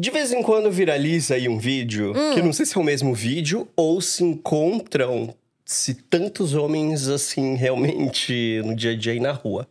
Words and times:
De 0.00 0.10
vez 0.10 0.32
em 0.32 0.42
quando 0.42 0.70
viraliza 0.70 1.34
aí 1.34 1.46
um 1.48 1.58
vídeo, 1.58 2.12
Hum. 2.16 2.32
que 2.34 2.40
não 2.40 2.52
sei 2.52 2.64
se 2.64 2.78
é 2.78 2.80
o 2.80 2.84
mesmo 2.84 3.12
vídeo 3.14 3.68
ou 3.76 4.00
se 4.00 4.24
encontram 4.24 5.34
se 5.66 5.92
tantos 5.94 6.54
homens 6.54 7.08
assim 7.08 7.56
realmente 7.56 8.62
no 8.64 8.74
dia 8.74 8.92
a 8.92 8.96
dia 8.96 9.12
aí 9.12 9.20
na 9.20 9.32
rua. 9.32 9.68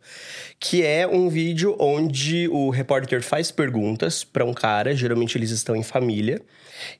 Que 0.60 0.84
é 0.84 1.06
um 1.08 1.28
vídeo 1.28 1.76
onde 1.78 2.46
o 2.48 2.70
repórter 2.70 3.20
faz 3.20 3.50
perguntas 3.50 4.22
pra 4.22 4.44
um 4.44 4.54
cara, 4.54 4.94
geralmente 4.94 5.36
eles 5.36 5.50
estão 5.50 5.74
em 5.74 5.82
família, 5.82 6.40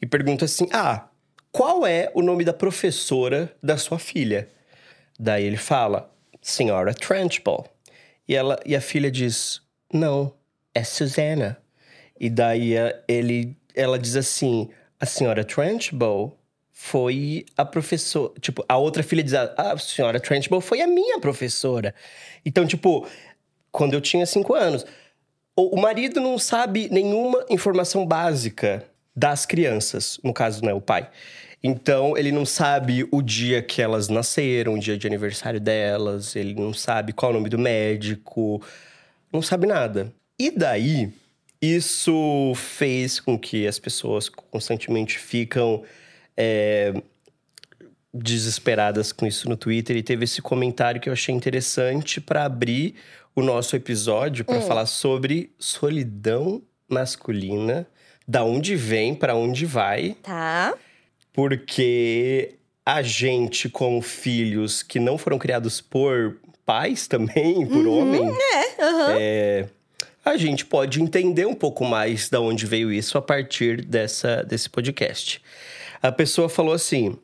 e 0.00 0.07
pergunta 0.07 0.44
assim: 0.44 0.66
"Ah, 0.72 1.08
qual 1.52 1.86
é 1.86 2.11
o 2.14 2.22
nome 2.22 2.44
da 2.44 2.52
professora 2.52 3.54
da 3.62 3.76
sua 3.76 4.00
filha?" 4.00 4.48
Daí 5.18 5.44
ele 5.44 5.57
fala: 5.57 6.12
"Senhora 6.40 6.93
Trenchbull". 6.93 7.66
E 8.29 8.34
ela 8.34 8.58
e 8.66 8.75
a 8.75 8.80
filha 8.80 9.12
diz: 9.12 9.61
"Não, 9.93 10.34
é 10.75 10.82
Susanna". 10.82 11.61
E 12.22 12.31
daí 12.31 12.79
a- 12.79 12.94
ele, 13.08 13.57
ela 13.75 13.99
diz 13.99 14.14
assim: 14.14 14.71
a 15.00 15.04
senhora 15.04 15.44
Trenchbull 15.44 16.39
foi 16.71 17.44
a 17.57 17.64
professora. 17.64 18.32
Tipo, 18.40 18.64
a 18.68 18.76
outra 18.79 19.03
filha 19.03 19.25
diz: 19.25 19.35
"Ah, 19.35 19.53
a 19.57 19.79
senhora 19.79 20.21
Trenchbull 20.21 20.61
foi 20.61 20.80
a 20.80 20.86
minha 20.86 21.18
professora. 21.18 21.93
Então, 22.46 22.64
tipo, 22.64 23.04
quando 23.72 23.94
eu 23.94 24.00
tinha 24.00 24.25
cinco 24.25 24.54
anos. 24.54 24.86
O, 25.57 25.77
o 25.77 25.82
marido 25.82 26.21
não 26.21 26.39
sabe 26.39 26.89
nenhuma 26.90 27.44
informação 27.50 28.07
básica 28.07 28.85
das 29.14 29.44
crianças, 29.44 30.18
no 30.25 30.32
caso, 30.32 30.64
né, 30.64 30.72
o 30.72 30.80
pai. 30.80 31.11
Então, 31.63 32.16
ele 32.16 32.33
não 32.33 32.47
sabe 32.47 33.06
o 33.12 33.20
dia 33.20 33.62
que 33.62 33.83
elas 33.83 34.08
nasceram, 34.08 34.75
o 34.75 34.78
dia 34.78 34.97
de 34.97 35.06
aniversário 35.06 35.61
delas, 35.61 36.34
ele 36.34 36.55
não 36.55 36.72
sabe 36.72 37.12
qual 37.12 37.33
é 37.33 37.34
o 37.34 37.39
nome 37.39 37.50
do 37.50 37.58
médico, 37.58 38.62
não 39.33 39.42
sabe 39.42 39.66
nada. 39.66 40.11
E 40.39 40.50
daí, 40.50 41.12
isso 41.62 42.52
fez 42.56 43.20
com 43.20 43.38
que 43.38 43.66
as 43.68 43.78
pessoas 43.78 44.28
constantemente 44.28 45.16
ficam 45.18 45.84
é, 46.36 46.92
desesperadas 48.12 49.12
com 49.12 49.27
isso 49.27 49.48
no 49.48 49.56
Twitter. 49.56 49.96
E 49.96 50.02
teve 50.02 50.24
esse 50.24 50.42
comentário 50.42 51.00
que 51.00 51.08
eu 51.08 51.12
achei 51.12 51.34
interessante 51.34 52.20
para 52.20 52.44
abrir 52.44 52.96
o 53.34 53.40
nosso 53.42 53.77
episódio 53.77 54.44
para 54.44 54.60
falar 54.60 54.86
sobre 54.86 55.52
solidão 55.58 56.60
masculina, 56.88 57.86
da 58.28 58.44
onde 58.44 58.77
vem, 58.77 59.14
para 59.14 59.34
onde 59.34 59.64
vai, 59.64 60.16
Tá. 60.22 60.74
porque 61.33 62.56
a 62.84 63.00
gente 63.00 63.68
como 63.70 64.02
filhos 64.02 64.83
que 64.83 64.98
não 65.00 65.16
foram 65.16 65.38
criados 65.38 65.80
por 65.80 66.36
pais 66.66 67.06
também, 67.08 67.66
por 67.66 67.86
homem, 67.86 68.28
É, 68.28 68.83
aham. 68.84 69.16
é, 69.18 69.68
a 70.24 70.36
gente 70.36 70.64
pode 70.64 71.02
entender 71.02 71.46
um 71.46 71.54
pouco 71.54 71.84
mais 71.84 72.28
da 72.28 72.40
onde 72.40 72.66
veio 72.66 72.92
isso 72.92 73.18
a 73.18 73.22
partir 73.22 73.84
dessa, 73.84 74.42
desse 74.42 74.70
podcast. 74.70 75.40
A 76.02 76.12
pessoa 76.12 76.48
falou 76.48 76.72
assim: 76.72 77.16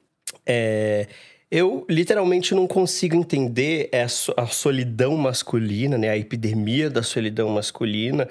é, 0.46 1.06
eu 1.50 1.86
literalmente 1.88 2.54
não 2.54 2.66
consigo 2.66 3.16
entender 3.16 3.88
a 4.36 4.46
solidão 4.46 5.16
masculina, 5.16 5.96
né, 5.96 6.10
a 6.10 6.16
epidemia 6.16 6.91
da 6.91 7.02
solidão 7.02 7.48
masculina, 7.48 8.28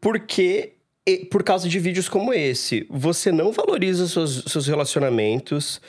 porque 0.00 0.74
por 1.30 1.42
causa 1.42 1.68
de 1.68 1.78
vídeos 1.78 2.08
como 2.08 2.32
esse, 2.32 2.86
você 2.88 3.32
não 3.32 3.52
valoriza 3.52 4.06
seus, 4.06 4.44
seus 4.46 4.66
relacionamentos, 4.66 5.80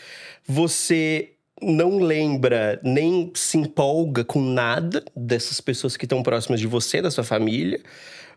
você 0.47 1.30
não 1.61 1.99
lembra 1.99 2.79
nem 2.83 3.31
se 3.35 3.57
empolga 3.57 4.23
com 4.23 4.41
nada 4.41 5.03
dessas 5.15 5.61
pessoas 5.61 5.95
que 5.95 6.05
estão 6.05 6.23
próximas 6.23 6.59
de 6.59 6.67
você, 6.67 7.01
da 7.01 7.11
sua 7.11 7.23
família. 7.23 7.81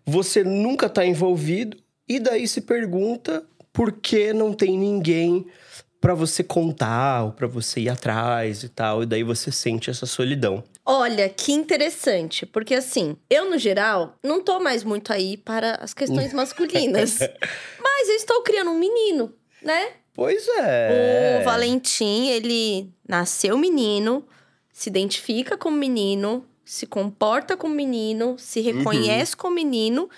Você 0.05 0.45
nunca 0.45 0.89
tá 0.89 1.05
envolvido 1.05 1.77
e 2.09 2.21
daí 2.21 2.47
se 2.47 2.61
pergunta 2.61 3.45
por 3.73 3.93
que 3.93 4.33
não 4.33 4.53
tem 4.53 4.79
ninguém 4.79 5.47
pra 6.01 6.15
você 6.15 6.45
contar 6.45 7.25
ou 7.25 7.33
pra 7.33 7.47
você 7.47 7.81
ir 7.81 7.89
atrás 7.89 8.63
e 8.63 8.69
tal, 8.69 9.03
e 9.03 9.07
daí 9.07 9.23
você 9.23 9.51
sente 9.51 9.89
essa 9.89 10.05
solidão. 10.05 10.63
Olha, 10.85 11.31
que 11.31 11.51
interessante, 11.51 12.45
porque 12.45 12.75
assim, 12.75 13.17
eu 13.31 13.51
no 13.51 13.57
geral 13.57 14.15
não 14.23 14.45
tô 14.45 14.61
mais 14.61 14.85
muito 14.85 15.15
aí 15.15 15.39
para 15.39 15.77
as 15.77 15.95
questões 15.95 16.31
masculinas. 16.35 17.19
mas 17.81 18.09
eu 18.11 18.17
estou 18.17 18.43
criando 18.43 18.71
um 18.71 18.79
menino, 18.79 19.33
né? 19.63 19.93
Pois 20.15 20.47
é. 20.49 21.41
O 21.41 21.45
Valentim, 21.45 22.29
ele 22.29 22.89
nasceu 23.07 23.59
menino, 23.59 24.25
se 24.73 24.89
identifica 24.89 25.59
como 25.59 25.77
menino, 25.77 26.47
se 26.65 26.87
comporta 26.87 27.57
como 27.57 27.75
menino, 27.75 28.39
se 28.39 28.61
reconhece 28.61 29.37
como 29.37 29.57
menino 29.57 30.09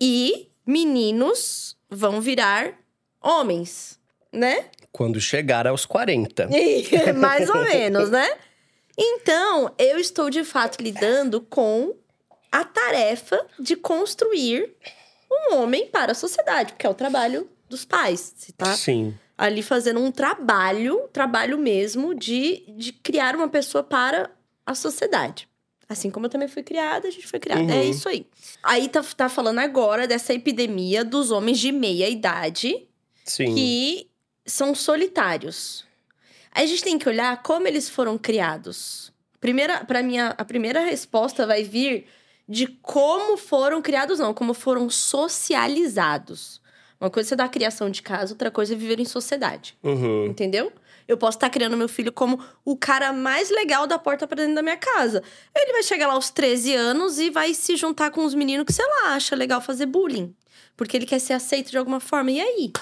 e 0.00 0.48
meninos 0.66 1.76
vão 1.88 2.20
virar 2.20 2.74
homens, 3.22 3.98
né? 4.32 4.66
Quando 4.90 5.20
chegar 5.20 5.66
aos 5.66 5.86
40. 5.86 6.48
E- 6.50 6.84
Mais 7.14 7.48
ou 7.48 7.62
menos, 7.62 8.10
né? 8.10 8.28
Então, 8.98 9.72
eu 9.78 9.98
estou 9.98 10.28
de 10.28 10.42
fato 10.42 10.82
lidando 10.82 11.40
com 11.40 11.94
a 12.50 12.64
tarefa 12.64 13.46
de 13.60 13.76
construir 13.76 14.74
um 15.30 15.56
homem 15.56 15.86
para 15.86 16.12
a 16.12 16.14
sociedade, 16.14 16.72
porque 16.72 16.86
é 16.86 16.90
o 16.90 16.94
trabalho 16.94 17.48
dos 17.68 17.84
pais, 17.84 18.32
você 18.36 18.52
tá 18.52 18.74
Sim. 18.74 19.14
Ali 19.36 19.62
fazendo 19.62 20.00
um 20.00 20.10
trabalho, 20.10 21.08
trabalho 21.12 21.58
mesmo 21.58 22.14
de, 22.14 22.64
de 22.76 22.92
criar 22.92 23.34
uma 23.36 23.48
pessoa 23.48 23.82
para 23.84 24.30
a 24.64 24.74
sociedade. 24.74 25.48
Assim 25.88 26.10
como 26.10 26.26
eu 26.26 26.30
também 26.30 26.48
fui 26.48 26.62
criada, 26.64 27.06
a 27.06 27.10
gente 27.10 27.26
foi 27.28 27.38
criada. 27.38 27.62
É 27.72 27.82
Uhum. 27.84 27.90
isso 27.90 28.08
aí. 28.08 28.26
Aí 28.62 28.88
tá, 28.88 29.02
tá 29.16 29.28
falando 29.28 29.58
agora 29.60 30.06
dessa 30.08 30.34
epidemia 30.34 31.04
dos 31.04 31.30
homens 31.30 31.58
de 31.60 31.70
meia 31.70 32.08
idade 32.08 32.88
Sim. 33.24 33.54
que 33.54 34.10
são 34.44 34.74
solitários. 34.74 35.84
Aí 36.50 36.64
a 36.64 36.66
gente 36.66 36.82
tem 36.82 36.98
que 36.98 37.08
olhar 37.08 37.40
como 37.42 37.68
eles 37.68 37.88
foram 37.88 38.18
criados. 38.18 39.12
Primeira, 39.38 39.84
para 39.84 40.02
mim, 40.02 40.18
a 40.18 40.44
primeira 40.44 40.80
resposta 40.80 41.46
vai 41.46 41.62
vir 41.62 42.06
de 42.48 42.66
como 42.66 43.36
foram 43.36 43.80
criados, 43.82 44.18
não, 44.18 44.32
como 44.34 44.54
foram 44.54 44.88
socializados. 44.90 46.60
Uma 47.00 47.10
coisa 47.10 47.34
é 47.34 47.36
dar 47.36 47.44
a 47.44 47.48
criação 47.48 47.90
de 47.90 48.02
casa, 48.02 48.32
outra 48.32 48.50
coisa 48.50 48.74
é 48.74 48.76
viver 48.76 48.98
em 48.98 49.04
sociedade. 49.04 49.76
Uhum. 49.82 50.26
Entendeu? 50.26 50.72
Eu 51.06 51.16
posso 51.16 51.36
estar 51.36 51.50
criando 51.50 51.76
meu 51.76 51.88
filho 51.88 52.10
como 52.10 52.40
o 52.64 52.76
cara 52.76 53.12
mais 53.12 53.50
legal 53.50 53.86
da 53.86 53.98
porta 53.98 54.26
pra 54.26 54.36
dentro 54.36 54.56
da 54.56 54.62
minha 54.62 54.76
casa. 54.76 55.22
Ele 55.54 55.72
vai 55.72 55.82
chegar 55.82 56.08
lá 56.08 56.14
aos 56.14 56.30
13 56.30 56.74
anos 56.74 57.18
e 57.18 57.30
vai 57.30 57.54
se 57.54 57.76
juntar 57.76 58.10
com 58.10 58.24
os 58.24 58.34
meninos 58.34 58.66
que, 58.66 58.72
sei 58.72 58.86
lá, 58.86 59.14
acha 59.14 59.36
legal 59.36 59.60
fazer 59.60 59.86
bullying. 59.86 60.34
Porque 60.76 60.96
ele 60.96 61.06
quer 61.06 61.20
ser 61.20 61.34
aceito 61.34 61.70
de 61.70 61.78
alguma 61.78 62.00
forma. 62.00 62.32
E 62.32 62.40
aí? 62.40 62.72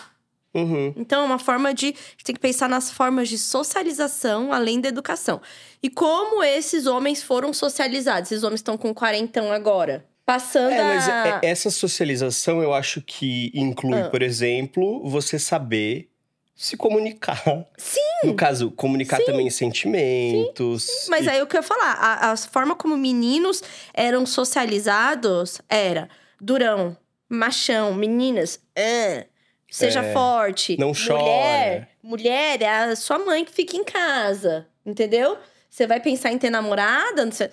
Uhum. 0.54 0.94
Então, 0.96 1.22
é 1.22 1.26
uma 1.26 1.38
forma 1.38 1.74
de. 1.74 1.86
A 1.86 1.88
gente 1.88 2.24
tem 2.24 2.34
que 2.34 2.40
pensar 2.40 2.68
nas 2.68 2.90
formas 2.90 3.28
de 3.28 3.36
socialização 3.36 4.52
além 4.52 4.80
da 4.80 4.88
educação. 4.88 5.40
E 5.82 5.90
como 5.90 6.42
esses 6.42 6.86
homens 6.86 7.22
foram 7.22 7.52
socializados? 7.52 8.32
Esses 8.32 8.44
homens 8.44 8.60
estão 8.60 8.78
com 8.78 8.94
quarentão 8.94 9.52
agora. 9.52 10.06
Passando 10.26 10.72
É, 10.72 10.82
mas 10.82 11.08
a. 11.08 11.40
é- 11.42 11.50
essa 11.50 11.70
socialização 11.70 12.62
eu 12.62 12.72
acho 12.72 13.02
que 13.02 13.50
inclui, 13.54 14.00
Ah. 14.00 14.08
por 14.08 14.22
exemplo, 14.22 15.02
você 15.08 15.38
saber 15.38 16.08
se 16.56 16.76
comunicar. 16.76 17.42
Sim! 17.76 18.00
No 18.24 18.34
caso, 18.34 18.70
comunicar 18.70 19.20
também 19.24 19.50
sentimentos. 19.50 21.06
Mas 21.08 21.26
e- 21.26 21.30
aí 21.30 21.42
o 21.42 21.46
que 21.46 21.56
eu 21.56 21.60
ia 21.60 21.66
falar, 21.66 21.92
a, 21.92 22.30
a 22.32 22.36
forma 22.36 22.74
como 22.74 22.96
meninos 22.96 23.62
eram 23.92 24.24
socializados 24.24 25.60
era 25.68 26.08
durão, 26.40 26.96
machão, 27.28 27.92
meninas, 27.94 28.60
ah, 28.78 29.24
seja 29.70 30.00
É, 30.02 30.12
forte. 30.12 30.76
não 30.78 30.92
mulher, 30.92 31.06
chora. 31.06 31.88
mulher 32.02 32.62
é 32.62 32.68
a 32.68 32.96
sua 32.96 33.18
mãe 33.18 33.44
que 33.44 33.52
fica 33.52 33.76
em 33.76 33.84
casa, 33.84 34.66
entendeu? 34.86 35.36
Você 35.68 35.86
vai 35.88 35.98
pensar 36.00 36.30
em 36.32 36.38
ter 36.38 36.50
namorada? 36.50 37.24
não 37.24 37.32
sei- 37.32 37.50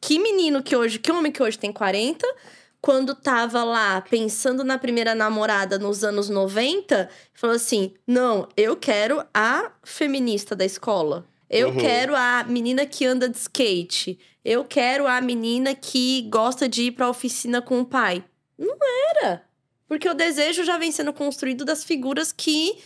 Que 0.00 0.18
menino 0.18 0.62
que 0.62 0.74
hoje, 0.74 0.98
que 0.98 1.12
homem 1.12 1.30
que 1.30 1.42
hoje 1.42 1.58
tem 1.58 1.72
40, 1.72 2.26
quando 2.80 3.14
tava 3.14 3.62
lá 3.62 4.00
pensando 4.00 4.64
na 4.64 4.78
primeira 4.78 5.14
namorada 5.14 5.78
nos 5.78 6.02
anos 6.02 6.28
90, 6.28 7.08
falou 7.34 7.56
assim: 7.56 7.92
não, 8.06 8.48
eu 8.56 8.76
quero 8.76 9.22
a 9.34 9.70
feminista 9.82 10.56
da 10.56 10.64
escola. 10.64 11.26
Eu 11.48 11.70
Uhum. 11.70 11.76
quero 11.78 12.14
a 12.16 12.44
menina 12.44 12.86
que 12.86 13.04
anda 13.04 13.28
de 13.28 13.36
skate. 13.36 14.18
Eu 14.44 14.64
quero 14.64 15.06
a 15.06 15.20
menina 15.20 15.74
que 15.74 16.22
gosta 16.30 16.68
de 16.68 16.84
ir 16.84 16.92
pra 16.92 17.10
oficina 17.10 17.60
com 17.60 17.80
o 17.80 17.84
pai. 17.84 18.24
Não 18.56 18.76
era. 19.10 19.42
Porque 19.88 20.08
o 20.08 20.14
desejo 20.14 20.62
já 20.64 20.78
vem 20.78 20.92
sendo 20.92 21.12
construído 21.12 21.64
das 21.64 21.84
figuras 21.84 22.32
que 22.32 22.78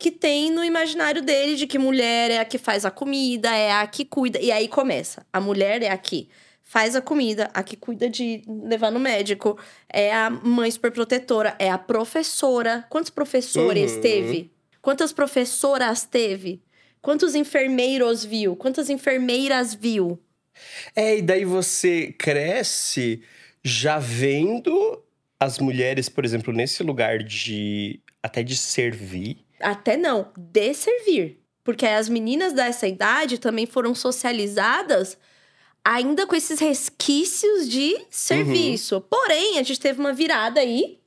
que 0.00 0.12
tem 0.12 0.48
no 0.50 0.62
imaginário 0.64 1.20
dele 1.22 1.56
de 1.56 1.66
que 1.66 1.76
mulher 1.76 2.30
é 2.30 2.38
a 2.38 2.44
que 2.44 2.56
faz 2.56 2.84
a 2.84 2.90
comida, 2.90 3.50
é 3.52 3.72
a 3.72 3.84
que 3.86 4.04
cuida. 4.04 4.38
E 4.40 4.52
aí 4.52 4.68
começa. 4.68 5.26
A 5.32 5.40
mulher 5.40 5.82
é 5.82 5.88
a 5.90 5.96
que 5.98 6.28
faz 6.68 6.94
a 6.94 7.00
comida, 7.00 7.50
a 7.54 7.62
que 7.62 7.78
cuida 7.78 8.10
de 8.10 8.42
levar 8.46 8.90
no 8.92 9.00
médico, 9.00 9.58
é 9.88 10.12
a 10.12 10.28
mãe 10.28 10.70
superprotetora, 10.70 11.56
é 11.58 11.70
a 11.70 11.78
professora. 11.78 12.84
Quantos 12.90 13.08
professores 13.08 13.92
Uhum. 13.92 14.00
teve? 14.02 14.52
Quantas 14.82 15.10
professoras 15.10 16.04
teve? 16.04 16.60
Quantos 17.00 17.34
enfermeiros 17.34 18.22
viu? 18.22 18.54
Quantas 18.54 18.90
enfermeiras 18.90 19.72
viu? 19.72 20.20
É, 20.94 21.16
e 21.16 21.22
daí 21.22 21.46
você 21.46 22.14
cresce 22.18 23.22
já 23.64 23.98
vendo 23.98 25.02
as 25.40 25.58
mulheres, 25.58 26.10
por 26.10 26.22
exemplo, 26.22 26.52
nesse 26.52 26.82
lugar 26.82 27.22
de 27.22 27.98
até 28.22 28.42
de 28.42 28.54
servir. 28.54 29.38
Até 29.58 29.96
não, 29.96 30.30
de 30.36 30.74
servir. 30.74 31.40
Porque 31.64 31.86
as 31.86 32.10
meninas 32.10 32.52
dessa 32.52 32.86
idade 32.86 33.38
também 33.38 33.64
foram 33.64 33.94
socializadas 33.94 35.16
ainda 35.88 36.26
com 36.26 36.36
esses 36.36 36.60
resquícios 36.60 37.66
de 37.66 37.98
serviço. 38.10 38.96
Uhum. 38.96 39.00
Porém, 39.08 39.58
a 39.58 39.62
gente 39.62 39.80
teve 39.80 39.98
uma 39.98 40.12
virada 40.12 40.60
aí, 40.60 41.00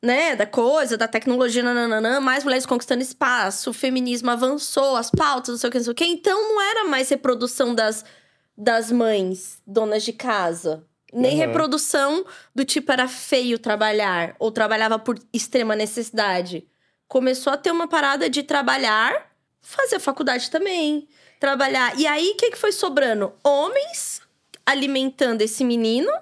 né, 0.00 0.36
da 0.36 0.46
coisa, 0.46 0.96
da 0.96 1.08
tecnologia, 1.08 1.60
nananã, 1.60 2.20
mais 2.20 2.44
mulheres 2.44 2.64
conquistando 2.64 3.02
espaço, 3.02 3.70
o 3.70 3.74
feminismo 3.74 4.30
avançou, 4.30 4.94
as 4.94 5.10
pautas, 5.10 5.50
não 5.50 5.58
sei 5.58 5.68
o 5.68 5.72
que, 5.72 5.78
não 5.78 5.84
sei 5.84 5.92
o 5.92 5.96
que. 5.96 6.04
Então, 6.04 6.40
não 6.40 6.60
era 6.60 6.84
mais 6.84 7.08
reprodução 7.08 7.74
das, 7.74 8.04
das 8.56 8.92
mães, 8.92 9.60
donas 9.66 10.04
de 10.04 10.12
casa. 10.12 10.84
Nem 11.12 11.32
uhum. 11.32 11.38
reprodução 11.38 12.24
do 12.54 12.64
tipo 12.64 12.92
era 12.92 13.08
feio 13.08 13.58
trabalhar, 13.58 14.36
ou 14.38 14.52
trabalhava 14.52 15.00
por 15.00 15.18
extrema 15.32 15.74
necessidade. 15.74 16.64
Começou 17.08 17.52
a 17.52 17.56
ter 17.56 17.72
uma 17.72 17.88
parada 17.88 18.30
de 18.30 18.44
trabalhar, 18.44 19.32
fazer 19.60 19.98
faculdade 19.98 20.48
também, 20.48 21.08
trabalhar. 21.40 21.98
E 21.98 22.06
aí, 22.06 22.32
o 22.32 22.36
que, 22.36 22.50
que 22.50 22.58
foi 22.58 22.70
sobrando? 22.70 23.32
Homens 23.42 24.20
alimentando 24.64 25.42
esse 25.42 25.64
menino 25.64 26.12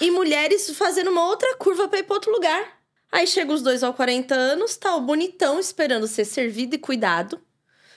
e 0.00 0.10
mulheres 0.10 0.70
fazendo 0.70 1.10
uma 1.10 1.26
outra 1.26 1.56
curva 1.56 1.88
para 1.88 1.98
ir 1.98 2.04
para 2.04 2.14
outro 2.14 2.32
lugar. 2.32 2.80
Aí 3.10 3.26
chega 3.26 3.52
os 3.52 3.60
dois 3.60 3.82
aos 3.82 3.94
40 3.94 4.34
anos, 4.34 4.76
tá 4.76 4.96
o 4.96 5.02
bonitão 5.02 5.60
esperando 5.60 6.06
ser 6.06 6.24
servido 6.24 6.74
e 6.76 6.78
cuidado, 6.78 7.38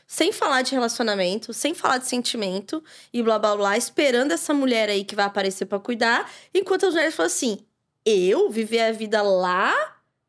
sem 0.06 0.34
falar 0.34 0.62
de 0.62 0.74
relacionamento, 0.74 1.54
sem 1.54 1.74
falar 1.74 2.00
de 2.00 2.08
sentimento 2.08 2.84
e 3.14 3.24
blá 3.24 3.40
blá 3.40 3.56
blá, 3.56 3.78
esperando 3.78 4.34
essa 4.34 4.54
mulher 4.54 4.90
aí 4.90 5.06
que 5.06 5.16
vai 5.16 5.26
aparecer 5.26 5.68
para 5.68 5.80
cuidar, 5.80 6.30
enquanto 6.54 6.86
as 6.86 6.94
mulheres 6.94 7.16
falam 7.16 7.28
assim: 7.28 7.60
eu 8.06 8.50
viver 8.50 8.82
a 8.82 8.92
vida 8.92 9.22
lá 9.22 9.74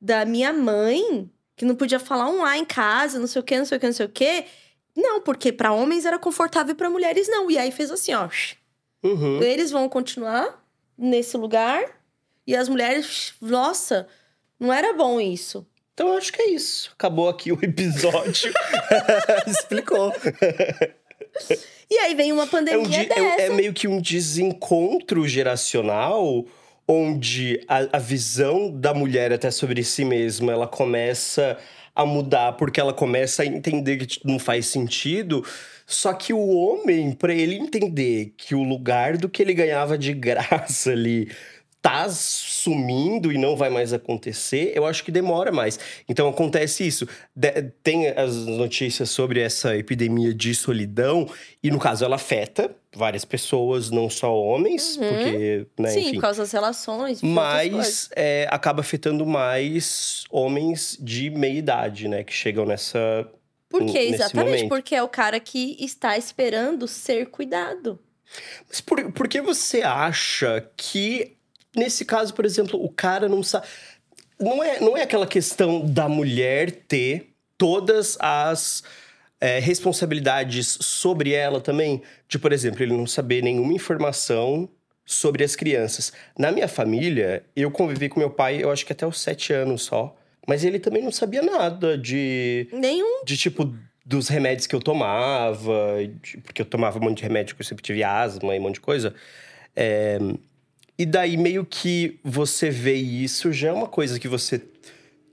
da 0.01 0.25
minha 0.25 0.53
mãe, 0.53 1.29
que 1.57 1.65
não 1.65 1.75
podia 1.75 1.99
falar 1.99 2.29
um 2.29 2.43
lá 2.43 2.57
em 2.57 2.65
casa, 2.65 3.19
não 3.19 3.27
sei 3.27 3.41
o 3.41 3.45
que, 3.45 3.59
não 3.59 3.65
sei 3.65 3.79
o 3.79 3.81
que, 3.81 3.87
não 3.87 3.93
sei 3.93 4.07
o 4.07 4.11
que. 4.11 4.45
Não, 4.97 5.21
porque 5.21 5.53
para 5.53 5.73
homens 5.73 6.07
era 6.07 6.19
confortável 6.19 6.73
e 6.73 6.77
para 6.77 6.89
mulheres 6.89 7.29
não. 7.29 7.51
E 7.51 7.59
aí 7.59 7.71
fez 7.71 7.91
assim, 7.91 8.15
ó. 8.15 8.29
Uhum. 9.03 9.43
Eles 9.43 9.71
vão 9.71 9.89
continuar 9.89 10.65
nesse 10.97 11.37
lugar 11.37 12.01
e 12.47 12.57
as 12.57 12.69
mulheres, 12.69 13.35
nossa, 13.41 14.09
não 14.59 14.73
era 14.73 14.95
bom 14.95 15.21
isso. 15.21 15.67
Então 15.93 16.09
eu 16.09 16.19
acho 16.19 16.33
que 16.33 16.43
é 16.43 16.51
isso. 16.51 16.91
Acabou 16.95 17.29
aqui 17.29 17.53
o 17.53 17.59
episódio. 17.63 18.53
Explicou. 19.47 20.13
E 21.91 21.99
aí 21.99 22.15
vem 22.15 22.33
uma 22.33 22.47
pandemia 22.47 22.99
é, 22.99 23.05
um 23.05 23.09
dessa. 23.09 23.43
É, 23.43 23.47
é, 23.47 23.51
meio 23.51 23.73
que 23.73 23.87
um 23.87 24.01
desencontro 24.01 25.27
geracional 25.27 26.45
onde 26.89 27.61
a, 27.67 27.97
a 27.97 27.99
visão 27.99 28.71
da 28.71 28.95
mulher 28.95 29.33
até 29.33 29.51
sobre 29.51 29.83
si 29.83 30.05
mesma 30.05 30.53
ela 30.53 30.69
começa 30.69 31.59
a 31.97 32.05
mudar 32.05 32.53
porque 32.53 32.79
ela 32.79 32.93
começa 32.93 33.43
a 33.43 33.47
entender 33.47 33.97
que 33.97 34.21
não 34.23 34.39
faz 34.39 34.67
sentido. 34.67 35.43
Só 35.87 36.13
que 36.13 36.33
o 36.33 36.49
homem, 36.49 37.13
para 37.13 37.33
ele 37.33 37.55
entender 37.55 38.35
que 38.37 38.55
o 38.55 38.63
lugar 38.63 39.17
do 39.17 39.29
que 39.29 39.43
ele 39.43 39.55
ganhava 39.55 39.97
de 39.97 40.13
graça 40.15 40.91
ali 40.91 41.31
tá 41.87 42.09
sumindo 42.09 43.31
e 43.31 43.39
não 43.39 43.55
vai 43.55 43.71
mais 43.71 43.93
acontecer, 43.93 44.73
eu 44.75 44.85
acho 44.85 45.05
que 45.05 45.13
demora 45.13 45.53
mais. 45.53 45.79
Então 46.09 46.29
acontece 46.29 46.85
isso. 46.85 47.07
De 47.33 47.63
tem 47.81 48.09
as 48.09 48.35
notícias 48.35 49.09
sobre 49.09 49.41
essa 49.41 49.77
epidemia 49.77 50.35
de 50.35 50.53
solidão, 50.53 51.31
e 51.63 51.71
no 51.71 51.79
caso 51.79 52.05
ela 52.05 52.17
afeta 52.17 52.75
várias 52.93 53.25
pessoas, 53.25 53.89
não 53.89 54.11
só 54.11 54.35
homens, 54.37 54.97
uhum. 54.97 55.09
porque, 55.09 55.67
né, 55.79 55.91
Sim, 55.91 56.01
enfim. 56.01 56.15
por 56.15 56.23
causa 56.23 56.43
das 56.43 56.51
relações. 56.51 57.23
Mas 57.23 58.09
é, 58.17 58.49
acaba 58.51 58.81
afetando 58.81 59.25
mais 59.25 60.25
homens 60.29 60.99
de 61.01 61.31
meia 61.31 61.57
idade, 61.59 62.09
né, 62.09 62.25
que 62.25 62.33
chegam 62.33 62.67
nessa. 62.67 63.29
Por 63.69 63.87
quê? 63.87 63.99
Exatamente, 63.99 64.55
momento. 64.55 64.69
porque 64.71 64.95
é 64.95 65.03
o 65.05 65.09
cara 65.09 65.39
que 65.39 65.77
está 65.79 66.19
esperando 66.19 66.89
ser 66.89 67.27
cuidado. 67.27 68.01
Mas 68.69 68.81
por, 68.81 69.13
por 69.13 69.29
que 69.29 69.41
você 69.41 69.83
acha 69.83 70.69
que 70.77 71.36
nesse 71.77 72.05
caso, 72.05 72.35
por 72.35 72.45
exemplo, 72.45 72.83
o 72.83 72.89
cara 72.89 73.29
não 73.29 73.43
sabe. 73.43 73.67
Não 74.39 74.63
é, 74.63 74.81
não 74.81 74.97
é 74.97 75.03
aquela 75.03 75.27
questão 75.27 75.85
da 75.85 76.09
mulher 76.09 76.71
ter 76.71 77.31
todas 77.57 78.17
as 78.21 78.83
é, 79.41 79.59
responsabilidades 79.59 80.79
sobre 80.81 81.33
ela 81.33 81.61
também. 81.61 82.03
De, 82.29 82.39
por 82.39 82.53
exemplo, 82.53 82.83
ele 82.83 82.97
não 82.97 83.07
saber 83.07 83.43
nenhuma 83.43 83.73
informação 83.73 84.69
sobre 85.05 85.45
as 85.45 85.55
crianças. 85.55 86.13
Na 86.37 86.51
minha 86.51 86.69
família, 86.69 87.45
eu 87.55 87.71
convivi 87.71 88.09
com 88.09 88.19
meu 88.19 88.31
pai, 88.31 88.63
eu 88.63 88.71
acho 88.71 88.85
que 88.85 88.93
até 88.93 89.07
os 89.07 89.21
sete 89.21 89.53
anos 89.53 89.83
só. 89.83 90.15
Mas 90.47 90.65
ele 90.65 90.79
também 90.79 91.03
não 91.03 91.13
sabia 91.13 91.43
nada 91.43 91.97
de. 91.99 92.69
Nenhum. 92.73 93.25
De 93.25 93.37
tipo, 93.37 93.75
dos 94.05 94.29
remédios 94.29 94.67
que 94.67 94.75
eu 94.75 94.81
tomava, 94.81 95.97
de, 96.23 96.39
porque 96.39 96.63
eu 96.63 96.67
tomava 96.67 96.99
um 96.99 97.03
monte 97.03 97.19
de 97.19 97.23
remédio, 97.25 97.55
porque 97.55 97.63
eu 97.63 97.69
sempre 97.69 97.83
tive 97.83 98.05
asma 98.05 98.55
e 98.55 98.59
um 98.59 98.63
monte 98.63 98.75
de 98.75 98.81
coisa. 98.81 99.15
É, 99.75 100.19
e 100.99 101.05
daí, 101.05 101.37
meio 101.37 101.65
que 101.65 102.19
você 102.25 102.71
vê 102.71 102.95
isso, 102.95 103.53
já 103.53 103.69
é 103.69 103.73
uma 103.73 103.87
coisa 103.87 104.19
que 104.19 104.29
você 104.29 104.63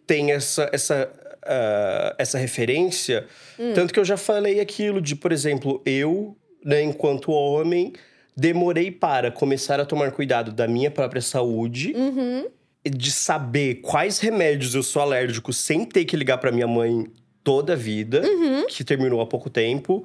tem 0.05 0.31
essa, 0.31 0.69
essa, 0.73 1.09
uh, 1.43 2.15
essa 2.17 2.37
referência. 2.37 3.25
Hum. 3.57 3.73
Tanto 3.73 3.93
que 3.93 3.99
eu 3.99 4.05
já 4.05 4.17
falei 4.17 4.59
aquilo 4.59 5.01
de, 5.01 5.15
por 5.15 5.31
exemplo, 5.31 5.81
eu, 5.85 6.35
né, 6.63 6.81
enquanto 6.81 7.31
homem, 7.31 7.93
demorei 8.35 8.91
para 8.91 9.31
começar 9.31 9.79
a 9.79 9.85
tomar 9.85 10.11
cuidado 10.11 10.51
da 10.51 10.67
minha 10.67 10.91
própria 10.91 11.21
saúde. 11.21 11.93
Uhum. 11.95 12.47
De 12.85 13.11
saber 13.11 13.75
quais 13.75 14.19
remédios 14.19 14.75
eu 14.75 14.83
sou 14.83 15.01
alérgico 15.01 15.53
sem 15.53 15.85
ter 15.85 16.03
que 16.03 16.17
ligar 16.17 16.37
para 16.39 16.51
minha 16.51 16.67
mãe 16.67 17.07
toda 17.41 17.73
a 17.73 17.75
vida, 17.77 18.21
uhum. 18.21 18.67
que 18.67 18.83
terminou 18.83 19.21
há 19.21 19.25
pouco 19.25 19.49
tempo. 19.49 20.03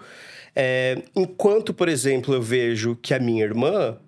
É, 0.55 1.03
enquanto, 1.17 1.75
por 1.75 1.89
exemplo, 1.89 2.33
eu 2.35 2.41
vejo 2.41 2.97
que 3.03 3.13
a 3.13 3.19
minha 3.19 3.45
irmã 3.45 3.99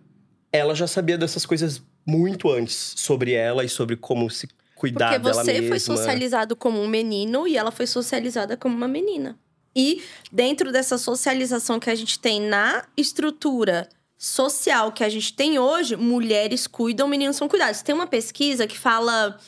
ela 0.52 0.74
já 0.74 0.86
sabia 0.86 1.16
dessas 1.16 1.46
coisas 1.46 1.82
muito 2.06 2.50
antes 2.50 2.94
sobre 2.96 3.32
ela 3.32 3.64
e 3.64 3.68
sobre 3.68 3.96
como 3.96 4.28
se 4.30 4.48
cuidar 4.74 5.10
Porque 5.10 5.18
dela 5.18 5.44
mesma. 5.44 5.52
Porque 5.52 5.62
você 5.62 5.68
foi 5.68 5.96
socializado 5.96 6.56
como 6.56 6.80
um 6.80 6.88
menino 6.88 7.46
e 7.46 7.56
ela 7.56 7.70
foi 7.70 7.86
socializada 7.86 8.56
como 8.56 8.74
uma 8.74 8.88
menina. 8.88 9.38
E 9.74 10.02
dentro 10.32 10.72
dessa 10.72 10.98
socialização 10.98 11.78
que 11.78 11.90
a 11.90 11.94
gente 11.94 12.18
tem 12.18 12.40
na 12.40 12.84
estrutura 12.96 13.88
social 14.18 14.92
que 14.92 15.02
a 15.02 15.08
gente 15.08 15.32
tem 15.32 15.58
hoje, 15.58 15.96
mulheres 15.96 16.66
cuidam, 16.66 17.08
meninos 17.08 17.36
são 17.36 17.48
cuidados. 17.48 17.80
Tem 17.80 17.94
uma 17.94 18.06
pesquisa 18.06 18.66
que 18.66 18.78
fala 18.78 19.38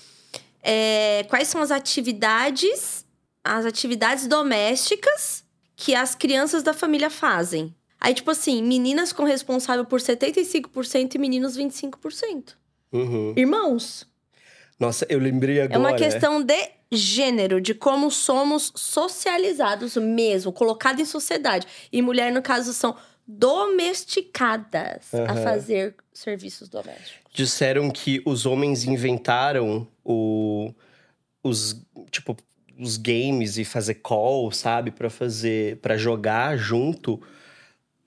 é, 0.63 1.27
quais 1.29 1.49
são 1.49 1.61
as 1.61 1.71
atividades, 1.71 3.05
as 3.45 3.67
atividades 3.67 4.27
domésticas 4.27 5.45
que 5.77 5.95
as 5.95 6.15
crianças 6.15 6.63
da 6.63 6.73
família 6.73 7.11
fazem. 7.11 7.75
Aí, 8.03 8.15
tipo 8.15 8.33
assim, 8.33 8.61
meninas 8.61 9.13
com 9.13 9.23
responsável 9.23 9.85
por 9.85 10.01
75% 10.01 11.15
e 11.15 11.19
meninos 11.19 11.57
25%. 11.57 12.55
Uhum. 12.93 13.33
Irmãos. 13.37 14.05
Nossa, 14.77 15.07
eu 15.09 15.21
lembrei 15.21 15.61
agora. 15.61 15.77
É 15.77 15.79
uma 15.79 15.97
questão 15.97 16.43
de 16.43 16.69
gênero, 16.91 17.61
de 17.61 17.75
como 17.75 18.11
somos 18.11 18.73
socializados 18.75 19.97
mesmo, 19.97 20.53
colocados 20.53 21.01
em 21.01 21.05
sociedade. 21.05 21.65
E 21.93 22.03
mulher, 22.03 22.33
no 22.33 22.43
caso, 22.43 22.73
são 22.73 22.97
domesticadas 23.25 25.13
uhum. 25.13 25.25
a 25.25 25.37
fazer 25.37 25.95
serviços 26.13 26.69
domésticos. 26.69 27.33
Disseram 27.33 27.89
que 27.89 28.21
os 28.27 28.47
homens 28.47 28.85
inventaram 28.85 29.87
o, 30.05 30.75
os, 31.41 31.81
tipo, 32.11 32.37
os 32.77 32.97
games 32.97 33.59
e 33.59 33.65
fazer 33.65 33.95
call, 33.95 34.51
sabe, 34.51 34.91
para 34.91 35.09
fazer, 35.09 35.77
para 35.77 35.97
jogar 35.97 36.57
junto 36.57 37.23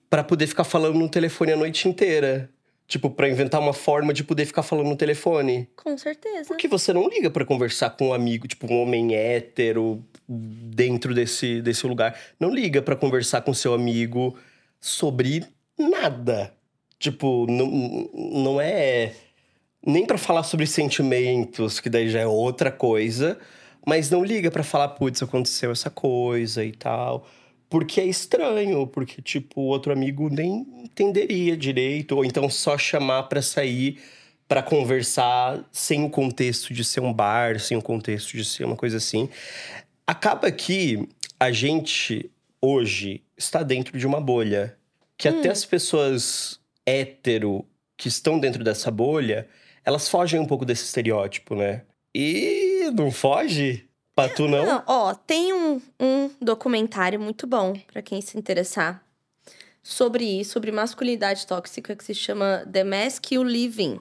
para 0.08 0.22
poder 0.24 0.46
ficar 0.46 0.64
falando 0.64 0.98
no 0.98 1.08
telefone 1.08 1.52
a 1.52 1.56
noite 1.56 1.88
inteira. 1.88 2.50
Tipo, 2.88 3.10
para 3.10 3.28
inventar 3.28 3.60
uma 3.60 3.72
forma 3.72 4.12
de 4.12 4.22
poder 4.22 4.46
ficar 4.46 4.62
falando 4.62 4.88
no 4.88 4.96
telefone. 4.96 5.68
Com 5.74 5.98
certeza. 5.98 6.46
Porque 6.46 6.68
você 6.68 6.92
não 6.92 7.08
liga 7.08 7.28
para 7.28 7.44
conversar 7.44 7.90
com 7.90 8.08
um 8.08 8.14
amigo, 8.14 8.46
tipo, 8.46 8.72
um 8.72 8.80
homem 8.80 9.12
hétero 9.14 10.04
dentro 10.28 11.12
desse, 11.12 11.60
desse 11.60 11.84
lugar. 11.84 12.16
Não 12.38 12.48
liga 12.48 12.80
para 12.80 12.94
conversar 12.94 13.40
com 13.40 13.52
seu 13.52 13.74
amigo 13.74 14.36
sobre 14.80 15.44
nada. 15.76 16.52
Tipo, 16.98 17.44
não, 17.48 17.66
não 18.14 18.60
é 18.60 19.12
nem 19.84 20.04
para 20.04 20.18
falar 20.18 20.42
sobre 20.42 20.66
sentimentos, 20.66 21.78
que 21.78 21.88
daí 21.88 22.08
já 22.08 22.20
é 22.20 22.26
outra 22.26 22.72
coisa, 22.72 23.38
mas 23.86 24.10
não 24.10 24.24
liga 24.24 24.50
para 24.50 24.64
falar, 24.64 24.88
putz, 24.88 25.22
aconteceu 25.22 25.70
essa 25.70 25.90
coisa 25.90 26.64
e 26.64 26.72
tal. 26.72 27.26
Porque 27.68 28.00
é 28.00 28.04
estranho, 28.04 28.86
porque, 28.86 29.20
tipo, 29.20 29.60
o 29.60 29.64
outro 29.64 29.92
amigo 29.92 30.28
nem 30.28 30.66
entenderia 30.84 31.56
direito, 31.56 32.16
ou 32.16 32.24
então 32.24 32.48
só 32.48 32.78
chamar 32.78 33.24
para 33.24 33.42
sair 33.42 33.98
para 34.48 34.62
conversar 34.62 35.64
sem 35.72 36.04
o 36.04 36.10
contexto 36.10 36.72
de 36.72 36.84
ser 36.84 37.00
um 37.00 37.12
bar, 37.12 37.58
sem 37.58 37.76
o 37.76 37.82
contexto 37.82 38.36
de 38.36 38.44
ser 38.44 38.64
uma 38.64 38.76
coisa 38.76 38.98
assim. 38.98 39.28
Acaba 40.06 40.50
que 40.52 41.08
a 41.38 41.50
gente 41.50 42.30
hoje 42.60 43.22
está 43.36 43.62
dentro 43.62 43.98
de 43.98 44.06
uma 44.06 44.20
bolha 44.20 44.76
que 45.18 45.28
hum. 45.28 45.38
até 45.38 45.50
as 45.50 45.64
pessoas 45.64 46.60
hétero 46.84 47.66
que 47.96 48.08
estão 48.08 48.38
dentro 48.38 48.62
dessa 48.62 48.90
bolha, 48.90 49.48
elas 49.84 50.08
fogem 50.08 50.38
um 50.38 50.46
pouco 50.46 50.64
desse 50.64 50.84
estereótipo, 50.84 51.54
né? 51.54 51.82
E 52.14 52.90
não 52.94 53.10
foge? 53.10 53.85
Pra 54.16 54.30
tu 54.30 54.48
não? 54.48 54.64
Não, 54.64 54.82
ó, 54.86 55.14
tem 55.14 55.52
um, 55.52 55.80
um 56.00 56.30
documentário 56.40 57.20
muito 57.20 57.46
bom 57.46 57.74
pra 57.92 58.00
quem 58.00 58.22
se 58.22 58.38
interessar 58.38 59.04
sobre 59.82 60.24
isso, 60.24 60.54
sobre 60.54 60.72
masculinidade 60.72 61.46
tóxica, 61.46 61.94
que 61.94 62.02
se 62.02 62.14
chama 62.14 62.66
The 62.72 62.82
Mask 62.82 63.30
You 63.30 63.44
Living. 63.44 64.00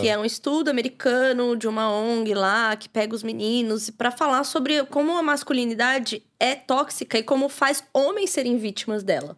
Que 0.00 0.08
é 0.08 0.18
um 0.18 0.24
estudo 0.24 0.70
americano 0.70 1.56
de 1.56 1.68
uma 1.68 1.90
ONG 1.90 2.32
lá 2.34 2.74
que 2.74 2.88
pega 2.88 3.14
os 3.14 3.22
meninos 3.22 3.90
pra 3.90 4.10
falar 4.10 4.44
sobre 4.44 4.82
como 4.86 5.16
a 5.16 5.22
masculinidade 5.22 6.22
é 6.40 6.54
tóxica 6.54 7.18
e 7.18 7.22
como 7.22 7.50
faz 7.50 7.84
homens 7.92 8.30
serem 8.30 8.56
vítimas 8.56 9.02
dela. 9.02 9.36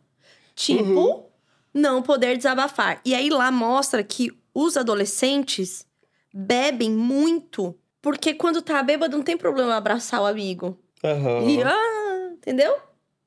Tipo, 0.55 1.31
não 1.75 2.01
poder 2.01 2.37
desabafar. 2.37 3.01
E 3.05 3.13
aí 3.13 3.29
lá 3.29 3.51
mostra 3.51 4.05
que 4.05 4.31
os 4.55 4.77
adolescentes 4.77 5.85
bebem 6.33 6.93
muito, 6.93 7.75
porque 8.03 8.35
quando 8.35 8.63
tá 8.63 8.83
bêbado 8.83 9.17
não 9.17 9.25
tem 9.25 9.37
problema 9.37 9.77
abraçar 9.77 10.21
o 10.23 10.27
amigo. 10.27 10.79
Aham. 11.05 11.49
E, 11.49 11.63
ah, 11.63 12.31
entendeu? 12.35 12.77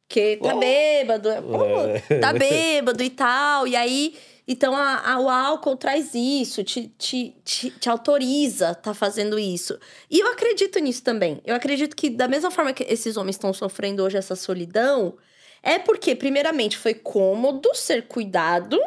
Porque 0.07 0.37
tá 0.37 0.55
Oh. 0.55 0.59
bêbado, 0.59 1.29
É. 1.29 2.19
tá 2.19 2.33
bêbado 2.33 3.03
e 3.03 3.09
tal. 3.11 3.67
E 3.67 3.75
aí, 3.75 4.15
então 4.47 4.75
a, 4.75 5.11
a- 5.13 5.19
o 5.19 5.29
álcool 5.29 5.75
traz 5.77 6.15
isso, 6.15 6.63
te, 6.63 6.87
te, 6.97 7.35
te, 7.45 7.69
te 7.69 7.89
autoriza 7.89 8.69
a 8.69 8.75
tá 8.75 8.93
fazendo 8.95 9.37
isso. 9.37 9.77
E 10.09 10.19
eu 10.19 10.27
acredito 10.31 10.79
nisso 10.79 11.03
também. 11.03 11.39
Eu 11.45 11.53
acredito 11.55 11.95
que, 11.95 12.09
da 12.09 12.27
mesma 12.27 12.49
forma 12.49 12.73
que 12.73 12.83
esses 12.91 13.17
homens 13.17 13.35
estão 13.35 13.53
sofrendo 13.53 14.03
hoje 14.03 14.17
essa 14.17 14.35
solidão, 14.35 15.15
é 15.61 15.77
porque, 15.77 16.15
primeiramente, 16.15 16.75
foi 16.77 16.95
cômodo 16.95 17.69
ser 17.75 18.07
cuidado. 18.07 18.79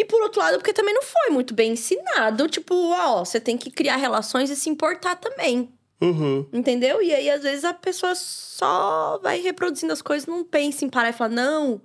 E 0.00 0.04
por 0.06 0.22
outro 0.22 0.40
lado, 0.40 0.56
porque 0.56 0.72
também 0.72 0.94
não 0.94 1.02
foi 1.02 1.28
muito 1.28 1.52
bem 1.52 1.72
ensinado. 1.72 2.48
Tipo, 2.48 2.74
ó, 2.74 3.22
você 3.22 3.38
tem 3.38 3.58
que 3.58 3.70
criar 3.70 3.96
relações 3.96 4.48
e 4.48 4.56
se 4.56 4.70
importar 4.70 5.16
também. 5.16 5.70
Uhum. 6.00 6.46
Entendeu? 6.50 7.02
E 7.02 7.14
aí, 7.14 7.28
às 7.28 7.42
vezes, 7.42 7.66
a 7.66 7.74
pessoa 7.74 8.14
só 8.14 9.20
vai 9.22 9.42
reproduzindo 9.42 9.92
as 9.92 10.00
coisas, 10.00 10.26
não 10.26 10.42
pensa 10.42 10.86
em 10.86 10.88
parar 10.88 11.10
e 11.10 11.12
falar, 11.12 11.28
não, 11.28 11.82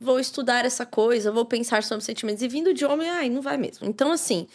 vou 0.00 0.18
estudar 0.18 0.64
essa 0.64 0.84
coisa, 0.84 1.30
vou 1.30 1.44
pensar 1.44 1.84
sobre 1.84 2.04
sentimentos. 2.04 2.42
E 2.42 2.48
vindo 2.48 2.74
de 2.74 2.84
homem, 2.84 3.08
ai, 3.08 3.30
não 3.30 3.40
vai 3.40 3.56
mesmo. 3.56 3.86
Então, 3.86 4.10
assim, 4.10 4.48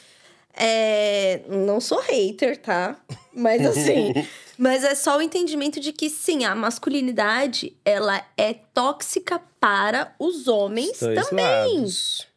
é... 0.53 1.43
não 1.47 1.79
sou 1.79 2.01
hater, 2.01 2.57
tá? 2.57 2.99
Mas 3.33 3.65
assim, 3.65 4.13
mas 4.57 4.83
é 4.83 4.95
só 4.95 5.19
o 5.19 5.21
entendimento 5.21 5.79
de 5.79 5.93
que 5.93 6.09
sim, 6.09 6.43
a 6.43 6.55
masculinidade, 6.55 7.77
ela 7.85 8.25
é 8.35 8.51
tóxica 8.51 9.39
para 9.59 10.15
os 10.17 10.47
homens 10.47 10.99
Dois 10.99 11.29
também. 11.29 11.45
lados. 11.45 12.27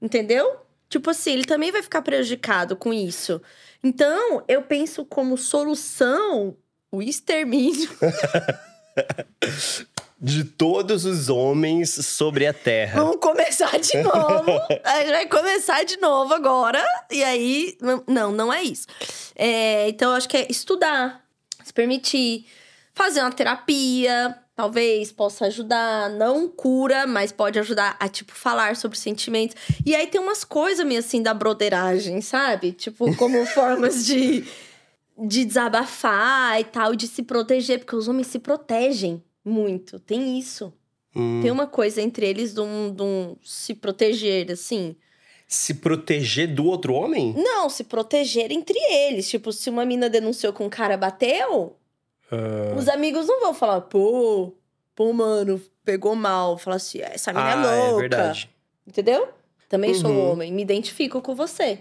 Entendeu? 0.00 0.60
Tipo 0.88 1.10
assim, 1.10 1.32
ele 1.32 1.44
também 1.44 1.70
vai 1.72 1.82
ficar 1.82 2.02
prejudicado 2.02 2.76
com 2.76 2.92
isso. 2.92 3.40
Então, 3.84 4.42
eu 4.48 4.62
penso 4.62 5.04
como 5.04 5.36
solução 5.36 6.56
o 6.90 7.02
extermínio. 7.02 7.90
De 10.20 10.42
todos 10.42 11.04
os 11.04 11.28
homens 11.28 11.90
sobre 12.04 12.44
a 12.44 12.52
Terra. 12.52 13.00
Vamos 13.04 13.18
começar 13.20 13.78
de 13.78 13.96
novo. 14.02 14.50
A 14.82 14.98
gente 15.00 15.10
vai 15.10 15.26
começar 15.28 15.84
de 15.84 15.96
novo 15.98 16.34
agora. 16.34 16.84
E 17.08 17.22
aí, 17.22 17.76
não- 17.80 18.02
não, 18.08 18.32
não 18.32 18.52
é 18.52 18.60
isso. 18.64 18.88
É, 19.36 19.88
então, 19.88 20.10
eu 20.10 20.16
acho 20.16 20.28
que 20.28 20.36
é 20.36 20.46
estudar, 20.50 21.24
se 21.62 21.72
permitir, 21.72 22.46
fazer 22.94 23.20
uma 23.20 23.30
terapia. 23.30 24.36
Talvez 24.58 25.12
possa 25.12 25.46
ajudar, 25.46 26.10
não 26.10 26.48
cura, 26.48 27.06
mas 27.06 27.30
pode 27.30 27.60
ajudar 27.60 27.96
a, 28.00 28.08
tipo, 28.08 28.34
falar 28.34 28.74
sobre 28.74 28.98
sentimentos. 28.98 29.54
E 29.86 29.94
aí 29.94 30.08
tem 30.08 30.20
umas 30.20 30.42
coisas 30.42 30.84
meio 30.84 30.98
assim 30.98 31.22
da 31.22 31.32
broderagem, 31.32 32.20
sabe? 32.20 32.72
Tipo, 32.72 33.14
como 33.14 33.46
formas 33.54 34.04
de, 34.04 34.44
de 35.16 35.44
desabafar 35.44 36.58
e 36.58 36.64
tal, 36.64 36.96
de 36.96 37.06
se 37.06 37.22
proteger, 37.22 37.78
porque 37.78 37.94
os 37.94 38.08
homens 38.08 38.26
se 38.26 38.40
protegem 38.40 39.22
muito. 39.44 40.00
Tem 40.00 40.36
isso. 40.36 40.72
Hum. 41.14 41.38
Tem 41.40 41.52
uma 41.52 41.68
coisa 41.68 42.02
entre 42.02 42.26
eles 42.26 42.52
de 42.52 42.60
um, 42.60 42.92
de 42.92 43.02
um 43.04 43.36
se 43.44 43.74
proteger, 43.74 44.50
assim. 44.50 44.96
Se 45.46 45.74
proteger 45.74 46.52
do 46.52 46.66
outro 46.66 46.94
homem? 46.94 47.32
Não, 47.36 47.70
se 47.70 47.84
proteger 47.84 48.50
entre 48.50 48.76
eles. 48.76 49.30
Tipo, 49.30 49.52
se 49.52 49.70
uma 49.70 49.86
mina 49.86 50.10
denunciou 50.10 50.52
que 50.52 50.64
um 50.64 50.68
cara 50.68 50.96
bateu, 50.96 51.77
Ah. 52.30 52.74
os 52.76 52.88
amigos 52.88 53.26
não 53.26 53.40
vão 53.40 53.54
falar, 53.54 53.80
pô, 53.82 54.54
pô, 54.94 55.12
mano, 55.12 55.60
pegou 55.84 56.14
mal. 56.14 56.58
Fala 56.58 56.76
assim, 56.76 57.00
essa 57.00 57.32
mina 57.32 57.46
Ah, 57.46 57.74
é 57.74 57.80
louca. 57.90 57.96
é 57.96 58.00
verdade. 58.08 58.50
Entendeu? 58.86 59.28
Também 59.68 59.94
sou 59.94 60.10
Uhum. 60.10 60.30
homem, 60.32 60.52
me 60.52 60.62
identifico 60.62 61.20
com 61.20 61.34
você. 61.34 61.78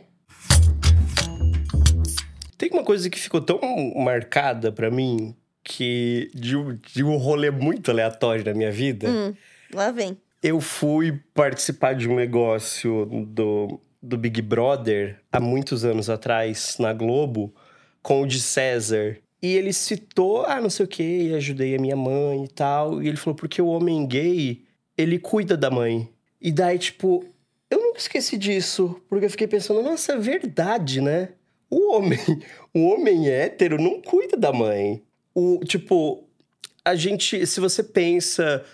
Tem 2.58 2.70
uma 2.72 2.84
coisa 2.84 3.10
que 3.10 3.20
ficou 3.20 3.39
tão 3.42 3.60
marcada 3.96 4.72
pra 4.72 4.89
mim 4.89 5.36
que 5.63 6.32
de, 6.34 6.56
um- 6.56 6.75
de 6.94 7.04
um 7.04 7.18
rolê 7.18 7.51
muito 7.51 7.92
aleatório 7.92 8.44
na 8.44 8.54
minha 8.54 8.72
vida. 8.72 9.08
Hum, 9.08 9.34
lá 9.74 9.92
vem. 9.92 10.18
Eu 10.42 10.60
fui 10.62 11.20
participar 11.34 11.94
de 11.94 12.08
um 12.10 12.16
negócio 12.16 13.06
do, 13.27 13.80
do 14.01 14.18
Big 14.18 14.42
Brother 14.42 15.20
há 15.32 15.39
muitos 15.39 15.84
anos 15.86 16.10
atrás, 16.10 16.77
na 16.80 16.94
Globo, 16.94 17.54
com 18.01 18.22
o 18.22 18.27
de 18.27 18.39
César. 18.39 19.18
E 19.41 19.56
ele 19.56 19.72
citou, 19.72 20.46
ah, 20.46 20.60
não 20.60 20.70
sei 20.70 20.86
o 20.86 20.89
quê, 20.89 21.34
ajudei 21.36 21.75
a 21.75 21.79
minha 21.79 21.96
mãe 21.96 22.46
e 22.46 22.48
tal. 22.48 23.01
E 23.01 23.08
ele 23.08 23.17
falou, 23.17 23.36
porque 23.36 23.62
o 23.62 23.67
homem 23.67 24.06
gay, 24.08 24.63
ele 24.98 25.20
cuida 25.20 25.56
da 25.56 25.70
mãe. 25.70 26.10
E 26.41 26.51
daí, 26.51 26.79
tipo, 26.79 27.24
eu 27.70 27.79
nunca 27.79 28.00
esqueci 28.00 28.38
disso, 28.38 29.00
porque 29.08 29.25
eu 29.25 29.29
fiquei 29.29 29.48
pensando, 29.48 29.84
nossa, 29.84 30.13
é 30.13 30.17
verdade, 30.17 31.01
né? 31.01 31.29
O 31.70 31.94
homem, 31.94 32.20
o 32.74 32.86
homem 32.86 33.29
hétero 33.29 33.82
não 33.82 34.01
cuida 34.01 34.38
da 34.38 34.51
mãe. 34.51 35.03
O, 35.36 35.60
tipo, 35.63 36.24
a 36.84 36.96
gente, 36.96 37.46
se 37.46 37.60
você 37.60 37.84
pensa 37.84 38.65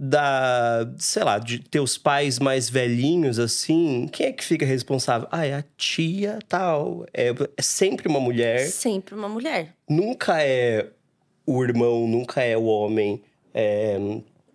da, 0.00 0.88
sei 0.96 1.24
lá, 1.24 1.38
de 1.40 1.58
teus 1.58 1.98
pais 1.98 2.38
mais 2.38 2.70
velhinhos 2.70 3.36
assim, 3.40 4.08
quem 4.12 4.26
é 4.26 4.32
que 4.32 4.44
fica 4.44 4.64
responsável? 4.64 5.26
Ah, 5.32 5.44
é 5.44 5.54
a 5.54 5.64
tia 5.76 6.38
tal. 6.48 7.04
É, 7.12 7.30
é 7.56 7.62
sempre 7.62 8.06
uma 8.06 8.20
mulher. 8.20 8.64
Sempre 8.68 9.16
uma 9.16 9.28
mulher. 9.28 9.74
Nunca 9.90 10.40
é 10.40 10.90
o 11.44 11.64
irmão, 11.64 12.06
nunca 12.06 12.40
é 12.42 12.56
o 12.56 12.62
homem. 12.62 13.20
É, 13.52 13.98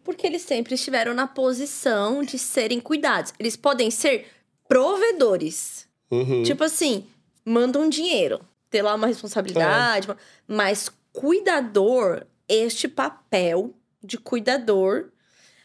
Porque 0.01 0.25
eles 0.25 0.43
sempre 0.43 0.75
estiveram 0.75 1.13
na 1.13 1.27
posição 1.27 2.23
de 2.23 2.39
serem 2.39 2.79
cuidados. 2.79 3.33
Eles 3.38 3.57
podem 3.57 3.91
ser 3.91 4.27
provedores. 4.65 5.88
uhum. 6.09 6.43
Tipo 6.43 6.63
assim, 6.63 7.05
manda 7.43 7.79
um 7.79 7.89
dinheiro, 7.89 8.39
ter 8.69 8.81
lá 8.81 8.95
uma 8.95 9.07
responsabilidade, 9.07 10.09
É. 10.09 10.15
mas 10.47 10.89
cuidador, 11.12 12.25
este 12.47 12.88
papel 12.88 13.71
de 14.01 14.17
cuidador, 14.17 15.09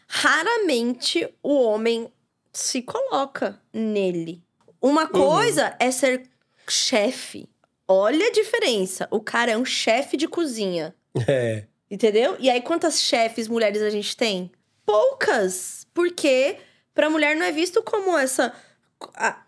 raramente 0.09 1.31
o 1.43 1.53
homem 1.63 2.11
se 2.51 2.81
coloca 2.81 3.61
nele. 3.71 4.41
Uma 4.81 5.03
Uhum. 5.03 5.09
coisa 5.09 5.75
é 5.79 5.91
ser 5.91 6.23
chefe. 6.67 7.47
Olha 7.87 8.27
a 8.27 8.31
diferença. 8.31 9.07
O 9.11 9.19
cara 9.21 9.51
é 9.51 9.57
um 9.57 9.65
chefe 9.65 10.17
de 10.17 10.27
cozinha. 10.27 10.93
é. 11.27 11.65
Entendeu? 11.91 12.35
E 12.39 12.51
aí, 12.51 12.61
quantas 12.61 13.01
chefes 13.01 13.47
mulheres 13.47 13.81
a 13.81 13.89
gente 13.89 14.15
tem? 14.15 14.51
Poucas. 14.85 15.87
Porque 15.91 16.57
pra 16.93 17.09
mulher 17.09 17.35
não 17.35 17.43
é 17.43 17.51
visto 17.51 17.81
como 17.81 18.15
essa. 18.15 18.53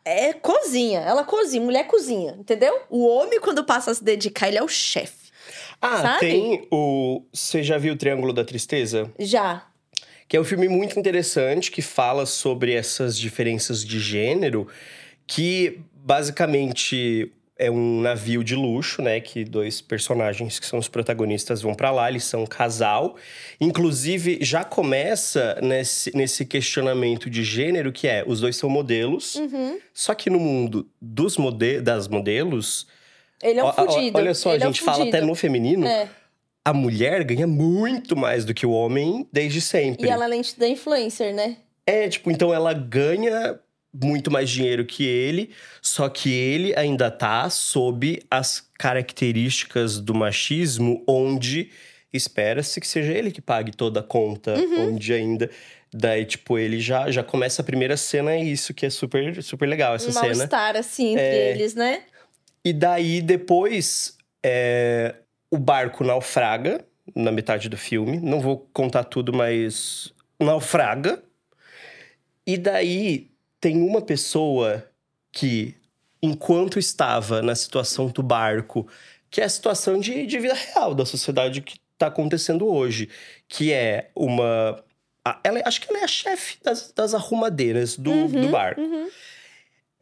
É 0.04 0.34
cozinha. 0.34 1.02
Ela 1.02 1.24
cozinha, 1.24 1.64
mulher 1.64 1.86
cozinha, 1.86 2.36
entendeu? 2.40 2.82
O 2.90 3.06
homem, 3.08 3.40
quando 3.40 3.64
passa 3.64 3.92
a 3.92 3.94
se 3.94 4.04
dedicar, 4.04 4.48
ele 4.48 4.58
é 4.58 4.64
o 4.64 4.68
chefe. 4.68 5.30
Ah, 5.80 6.02
Sabe? 6.02 6.20
tem 6.20 6.68
o. 6.72 7.24
Você 7.32 7.62
já 7.62 7.78
viu 7.78 7.94
o 7.94 7.98
Triângulo 7.98 8.34
da 8.34 8.44
Tristeza? 8.44 9.12
Já. 9.20 9.68
Que 10.32 10.38
é 10.38 10.40
um 10.40 10.46
filme 10.46 10.70
muito 10.70 10.98
interessante 10.98 11.70
que 11.70 11.82
fala 11.82 12.26
sobre 12.26 12.72
essas 12.74 13.20
diferenças 13.20 13.84
de 13.84 14.00
gênero, 14.00 14.66
que 15.28 15.82
basicamente 15.94 17.30
é 17.60 17.70
um 17.70 18.00
navio 18.00 18.42
de 18.42 18.56
luxo, 18.56 19.02
né? 19.02 19.20
Que 19.20 19.44
dois 19.44 19.82
personagens 19.82 20.58
que 20.58 20.66
são 20.66 20.80
os 20.80 20.88
protagonistas 20.88 21.62
vão 21.62 21.76
pra 21.76 21.92
lá, 21.92 22.10
eles 22.10 22.24
são 22.24 22.44
um 22.44 22.46
casal. 22.46 23.18
Inclusive, 23.60 24.38
já 24.40 24.64
começa 24.64 25.60
nesse, 25.62 26.16
nesse 26.16 26.46
questionamento 26.46 27.30
de 27.30 27.44
gênero, 27.44 27.92
que 27.92 28.08
é: 28.08 28.24
os 28.26 28.40
dois 28.40 28.56
são 28.56 28.70
modelos, 28.70 29.36
Uhum. 29.36 29.80
só 29.94 30.14
que 30.16 30.30
no 30.30 30.40
mundo 30.40 30.88
dos 31.02 31.36
mode 31.36 31.82
das 31.82 32.08
modelos. 32.08 32.88
Ele 33.44 33.60
é 33.60 33.64
um 33.66 33.74
fudido. 33.74 34.18
olha 34.18 34.34
só, 34.34 34.54
Ele 34.54 34.64
a 34.64 34.66
é 34.68 34.70
um 34.70 34.72
gente 34.74 34.82
fala 34.82 35.04
até 35.04 35.20
no 35.20 35.36
feminino. 35.36 35.86
É. 35.86 36.08
A 36.64 36.74
mulher 36.74 37.24
ganha 37.24 37.48
muito 37.48 38.16
mais 38.16 38.46
do 38.46 38.54
que 38.54 38.66
o 38.66 38.72
homem 38.72 39.28
desde 39.34 39.60
sempre. 39.62 40.08
E 40.08 40.10
ela 40.12 40.26
é 40.26 40.28
lente 40.28 40.58
da 40.60 40.68
influencer, 40.68 41.34
né? 41.34 41.58
É, 41.88 42.08
tipo, 42.08 42.30
então 42.30 42.54
ela 42.54 42.74
ganha 42.74 43.60
muito 43.94 44.30
mais 44.32 44.50
dinheiro 44.50 44.86
que 44.86 45.04
ele, 45.06 45.50
só 45.82 46.08
que 46.08 46.32
ele 46.32 46.74
ainda 46.78 47.10
tá 47.12 47.50
sob 47.50 48.22
as 48.30 48.64
características 48.78 50.00
do 50.00 50.14
machismo, 50.14 51.04
onde 51.08 51.70
espera-se 52.14 52.80
que 52.80 52.88
seja 52.88 53.12
ele 53.12 53.32
que 53.32 53.42
pague 53.42 53.72
toda 53.76 54.00
a 54.00 54.04
conta, 54.04 54.54
Uhum. 54.56 54.94
onde 54.94 55.14
ainda. 55.14 55.50
Daí, 55.94 56.24
tipo, 56.26 56.58
ele 56.58 56.80
já, 56.80 57.12
já 57.12 57.22
começa 57.24 57.62
a 57.62 57.66
primeira 57.66 57.98
cena, 57.98 58.32
é 58.32 58.42
isso 58.42 58.74
que 58.74 58.86
é 58.86 58.90
super, 58.90 59.42
super 59.44 59.68
legal, 59.68 59.96
essa 59.96 60.10
um 60.10 60.14
cena. 60.14 60.26
mal-estar, 60.28 60.78
assim, 60.78 61.12
entre 61.14 61.24
É. 61.26 61.52
eles, 61.52 61.76
né? 61.76 62.04
E 62.64 62.72
daí, 62.72 63.22
depois, 63.22 64.16
é, 64.44 65.16
o 65.52 65.58
barco 65.58 66.04
naufraga 66.04 66.84
na 67.16 67.32
metade 67.32 67.68
do 67.70 67.78
filme. 67.78 68.18
Não 68.20 68.40
vou 68.40 68.70
contar 68.74 69.04
tudo, 69.04 69.34
mas 69.34 70.12
naufraga. 70.40 71.22
E 72.48 72.58
daí 72.58 73.30
tem 73.60 73.78
uma 73.82 74.02
pessoa 74.02 74.84
que, 75.32 75.76
enquanto 76.22 76.80
estava 76.80 77.42
na 77.42 77.54
situação 77.54 78.08
do 78.08 78.24
barco, 78.24 78.88
que 79.30 79.42
é 79.42 79.44
a 79.44 79.50
situação 79.50 80.00
de, 80.00 80.26
de 80.26 80.40
vida 80.40 80.54
real 80.54 80.96
da 80.96 81.06
sociedade 81.06 81.62
que 81.62 81.78
está 81.94 82.08
acontecendo 82.08 82.66
hoje, 82.68 83.10
que 83.48 83.72
é 83.72 84.10
uma. 84.16 84.84
Ela, 85.44 85.62
acho 85.66 85.80
que 85.82 85.88
ela 85.92 86.00
é 86.00 86.04
a 86.04 86.08
chefe 86.08 86.58
das, 86.64 86.92
das 86.92 87.14
arrumadeiras 87.14 87.96
do, 87.96 88.10
Uhum, 88.12 88.28
do 88.28 88.50
barco. 88.50 88.82
uhum. 88.82 89.08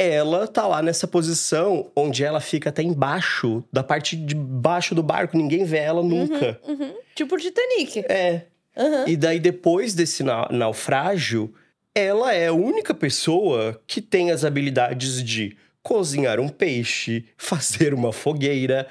Ela 0.02 0.48
tá 0.48 0.66
lá 0.66 0.82
nessa 0.82 1.06
posição 1.06 1.92
onde 1.94 2.24
ela 2.24 2.40
fica 2.40 2.70
até 2.70 2.82
embaixo, 2.82 3.62
da 3.72 3.84
parte 3.84 4.16
de 4.16 4.34
baixo 4.34 4.96
do 4.96 5.04
barco, 5.04 5.36
ninguém 5.38 5.66
vê 5.66 5.80
ela 5.80 6.02
nunca. 6.02 6.58
Uhum. 6.66 6.94
Tipo 7.14 7.38
Titanic. 7.38 8.00
É. 8.08 8.46
Uhum. 8.78 9.06
E 9.08 9.18
daí, 9.18 9.42
depois 9.42 9.94
desse 9.94 10.24
na- 10.24 10.48
naufrágio, 10.50 11.54
ela 11.94 12.34
é 12.34 12.48
a 12.48 12.54
única 12.54 12.94
pessoa 12.94 13.82
que 13.86 14.00
tem 14.02 14.32
as 14.32 14.46
habilidades 14.46 15.22
de 15.22 15.58
cozinhar 15.84 16.40
um 16.40 16.48
peixe, 16.48 17.26
fazer 17.38 17.94
uma 17.94 18.14
fogueira. 18.14 18.88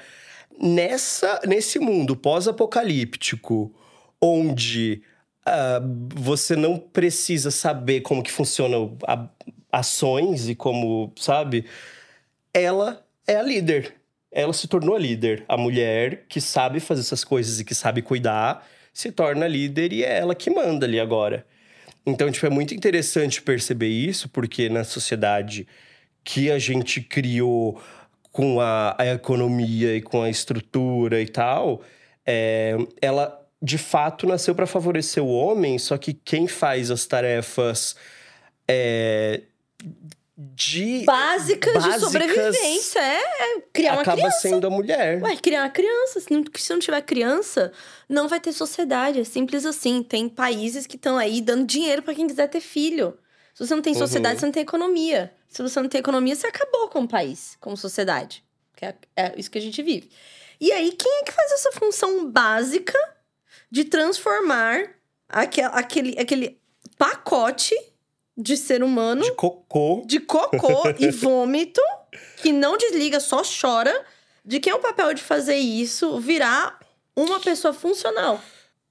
Nessa, 0.61 1.39
nesse 1.47 1.79
mundo 1.79 2.15
pós-apocalíptico, 2.15 3.73
onde 4.21 5.01
ah, 5.45 5.81
você 6.13 6.55
não 6.55 6.77
precisa 6.77 7.49
saber 7.49 8.01
como 8.01 8.21
que 8.21 8.31
funcionam 8.31 8.95
a- 9.07 9.27
ações 9.71 10.49
e 10.49 10.55
como, 10.55 11.11
sabe? 11.15 11.65
Ela 12.53 13.05
é 13.27 13.35
a 13.35 13.41
líder. 13.41 13.95
Ela 14.31 14.53
se 14.53 14.67
tornou 14.67 14.95
a 14.95 14.99
líder. 14.99 15.43
A 15.47 15.57
mulher 15.57 16.25
que 16.27 16.41
sabe 16.41 16.79
fazer 16.79 17.01
essas 17.01 17.23
coisas 17.23 17.59
e 17.59 17.65
que 17.65 17.75
sabe 17.75 18.01
cuidar 18.01 18.67
se 18.93 19.11
torna 19.11 19.47
líder 19.47 19.93
e 19.93 20.03
é 20.03 20.19
ela 20.19 20.35
que 20.35 20.49
manda 20.49 20.85
ali 20.85 20.99
agora. 20.99 21.45
Então, 22.05 22.31
tipo, 22.31 22.45
é 22.45 22.49
muito 22.49 22.73
interessante 22.73 23.41
perceber 23.41 23.87
isso, 23.87 24.29
porque 24.29 24.67
na 24.69 24.83
sociedade 24.83 25.67
que 26.23 26.51
a 26.51 26.59
gente 26.59 27.01
criou 27.01 27.81
com 28.31 28.59
a, 28.59 28.95
a 28.97 29.05
economia 29.07 29.95
e 29.95 30.01
com 30.01 30.21
a 30.21 30.29
estrutura 30.29 31.21
e 31.21 31.27
tal, 31.27 31.81
é, 32.25 32.75
ela 33.01 33.35
de 33.61 33.77
fato 33.77 34.25
nasceu 34.25 34.55
para 34.55 34.65
favorecer 34.65 35.23
o 35.23 35.27
homem, 35.27 35.77
só 35.77 35.97
que 35.97 36.13
quem 36.13 36.47
faz 36.47 36.89
as 36.91 37.05
tarefas 37.05 37.95
é, 38.67 39.41
de 40.37 41.03
Básicas, 41.05 41.73
de 41.73 41.79
Básicas 41.79 42.01
sobrevivência. 42.01 42.99
É, 42.99 43.57
é 43.57 43.61
criar 43.73 43.93
uma 43.93 44.01
acaba 44.01 44.17
criança. 44.17 44.39
sendo 44.39 44.67
a 44.67 44.69
mulher. 44.69 45.21
Ué, 45.21 45.35
criar 45.35 45.63
uma 45.63 45.69
criança. 45.69 46.19
Se 46.21 46.31
não, 46.31 46.43
se 46.55 46.71
não 46.71 46.79
tiver 46.79 47.01
criança, 47.01 47.73
não 48.07 48.27
vai 48.27 48.39
ter 48.39 48.53
sociedade. 48.53 49.19
É 49.19 49.23
simples 49.25 49.65
assim. 49.65 50.01
Tem 50.01 50.29
países 50.29 50.87
que 50.87 50.95
estão 50.95 51.17
aí 51.17 51.41
dando 51.41 51.65
dinheiro 51.65 52.01
pra 52.01 52.13
quem 52.15 52.25
quiser 52.25 52.47
ter 52.47 52.61
filho. 52.61 53.17
Se 53.53 53.65
você 53.65 53.75
não 53.75 53.81
tem 53.81 53.93
sociedade, 53.93 54.35
Uhum. 54.35 54.39
você 54.39 54.45
não 54.45 54.53
tem 54.53 54.63
economia. 54.63 55.33
Se 55.49 55.61
você 55.61 55.81
não 55.81 55.89
tem 55.89 55.99
economia, 55.99 56.35
você 56.35 56.47
acabou 56.47 56.87
como 56.87 57.07
país, 57.07 57.57
como 57.59 57.75
sociedade. 57.75 58.43
Que 58.77 58.85
é, 58.85 58.95
é 59.17 59.33
isso 59.35 59.51
que 59.51 59.57
a 59.57 59.61
gente 59.61 59.81
vive. 59.83 60.09
E 60.61 60.71
aí, 60.71 60.93
quem 60.93 61.11
é 61.19 61.23
que 61.23 61.33
faz 61.33 61.51
essa 61.51 61.71
função 61.73 62.29
básica 62.31 62.97
de 63.69 63.83
transformar 63.83 64.91
aquele, 65.27 65.67
aquele, 65.73 66.19
aquele 66.19 66.61
pacote 66.97 67.75
de 68.39 68.55
ser 68.55 68.81
humano 68.81 69.21
De 69.21 69.33
cocô. 69.33 70.01
de 70.05 70.19
cocô 70.21 70.83
e 70.97 71.11
vômito, 71.11 71.81
que 72.37 72.53
não 72.53 72.77
desliga, 72.77 73.19
só 73.19 73.41
chora, 73.43 73.93
de 74.45 74.59
quem 74.59 74.71
é 74.71 74.75
o 74.75 74.79
papel 74.79 75.13
de 75.13 75.21
fazer 75.21 75.57
isso 75.57 76.19
virar 76.19 76.79
uma 77.15 77.39
pessoa 77.39 77.73
funcional. 77.73 78.41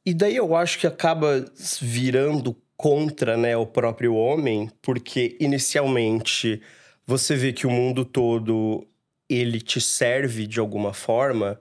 E 0.04 0.12
daí 0.12 0.36
eu 0.36 0.54
acho 0.54 0.78
que 0.78 0.86
acaba 0.86 1.44
virando 1.80 2.54
contra 2.76 3.36
né, 3.36 3.56
o 3.56 3.66
próprio 3.66 4.14
homem, 4.14 4.70
porque 4.82 5.36
inicialmente 5.40 6.62
você 7.06 7.34
vê 7.34 7.52
que 7.52 7.66
o 7.66 7.70
mundo 7.70 8.04
todo 8.04 8.86
ele 9.28 9.60
te 9.60 9.80
serve 9.80 10.46
de 10.46 10.60
alguma 10.60 10.92
forma, 10.92 11.60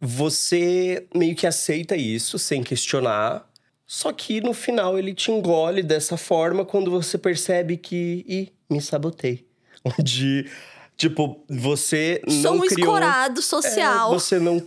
você 0.00 1.06
meio 1.14 1.34
que 1.34 1.46
aceita 1.46 1.96
isso 1.96 2.38
sem 2.38 2.62
questionar. 2.62 3.48
Só 3.86 4.12
que 4.12 4.40
no 4.40 4.52
final 4.52 4.98
ele 4.98 5.14
te 5.14 5.30
engole 5.30 5.82
dessa 5.82 6.16
forma 6.16 6.64
quando 6.64 6.90
você 6.90 7.16
percebe 7.16 7.76
que, 7.76 8.24
ih, 8.26 8.52
me 8.68 8.80
sabotei. 8.80 9.46
Onde, 9.98 10.50
tipo, 10.96 11.44
você 11.48 12.20
Sou 12.26 12.42
não 12.42 12.54
um 12.56 12.66
criou... 12.66 12.80
escorado 12.80 13.40
social. 13.40 14.10
É, 14.10 14.14
você 14.14 14.40
não 14.40 14.66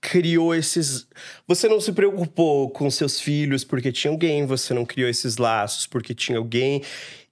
criou 0.00 0.54
esses. 0.54 1.06
Você 1.46 1.68
não 1.68 1.80
se 1.80 1.92
preocupou 1.92 2.68
com 2.70 2.90
seus 2.90 3.18
filhos 3.18 3.64
porque 3.64 3.90
tinha 3.90 4.10
alguém, 4.10 4.44
você 4.44 4.74
não 4.74 4.84
criou 4.84 5.08
esses 5.08 5.38
laços 5.38 5.86
porque 5.86 6.14
tinha 6.14 6.38
alguém. 6.38 6.82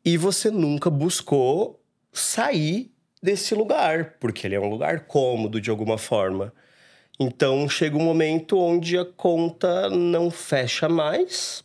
E 0.04 0.16
você 0.16 0.50
nunca 0.50 0.88
buscou 0.88 1.82
sair 2.12 2.90
desse 3.22 3.54
lugar, 3.54 4.14
porque 4.20 4.46
ele 4.46 4.54
é 4.54 4.60
um 4.60 4.70
lugar 4.70 5.00
cômodo 5.00 5.60
de 5.60 5.68
alguma 5.68 5.98
forma. 5.98 6.52
Então 7.18 7.68
chega 7.68 7.96
um 7.96 8.02
momento 8.04 8.58
onde 8.58 8.98
a 8.98 9.04
conta 9.04 9.88
não 9.90 10.30
fecha 10.30 10.88
mais. 10.88 11.62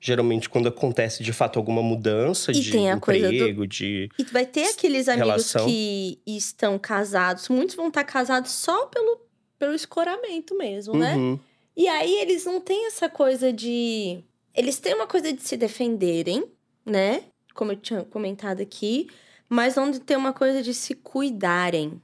Geralmente, 0.00 0.50
quando 0.50 0.68
acontece 0.68 1.22
de 1.22 1.32
fato 1.32 1.58
alguma 1.58 1.82
mudança 1.82 2.52
E 2.52 2.54
de 2.60 2.72
tem 2.72 2.90
a 2.90 3.00
coisa 3.00 3.26
do- 3.28 3.34
emprego, 3.34 3.66
de. 3.66 4.10
E 4.18 4.24
vai 4.24 4.44
ter 4.44 4.64
aqueles 4.68 5.08
amigos 5.08 5.26
Relação. 5.52 5.66
que 5.66 6.18
estão 6.26 6.78
casados, 6.78 7.48
muitos 7.48 7.74
vão 7.74 7.88
estar 7.88 8.04
casados 8.04 8.50
só 8.50 8.86
pelo, 8.86 9.20
pelo 9.58 9.74
escoramento 9.74 10.54
mesmo, 10.56 10.94
né? 10.94 11.14
Uhum. 11.16 11.38
E 11.76 11.88
aí 11.88 12.20
eles 12.20 12.44
não 12.44 12.60
têm 12.60 12.86
essa 12.86 13.08
coisa 13.08 13.50
de. 13.52 14.18
Eles 14.54 14.78
têm 14.78 14.94
uma 14.94 15.06
coisa 15.06 15.32
de 15.32 15.42
se 15.42 15.56
defenderem, 15.56 16.44
né? 16.84 17.22
Como 17.54 17.72
eu 17.72 17.76
tinha 17.76 18.02
comentado 18.04 18.60
aqui, 18.60 19.08
mas 19.48 19.74
não 19.76 19.90
de 19.90 20.00
ter 20.00 20.16
uma 20.16 20.32
coisa 20.34 20.62
de 20.62 20.74
se 20.74 20.94
cuidarem. 20.94 22.00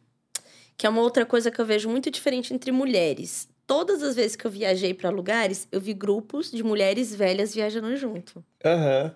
Que 0.80 0.86
é 0.86 0.88
uma 0.88 1.02
outra 1.02 1.26
coisa 1.26 1.50
que 1.50 1.60
eu 1.60 1.66
vejo 1.66 1.90
muito 1.90 2.10
diferente 2.10 2.54
entre 2.54 2.72
mulheres. 2.72 3.46
Todas 3.66 4.02
as 4.02 4.16
vezes 4.16 4.34
que 4.34 4.46
eu 4.46 4.50
viajei 4.50 4.94
para 4.94 5.10
lugares, 5.10 5.68
eu 5.70 5.78
vi 5.78 5.92
grupos 5.92 6.50
de 6.50 6.62
mulheres 6.62 7.14
velhas 7.14 7.54
viajando 7.54 7.94
junto. 7.98 8.42
Aham. 8.64 9.14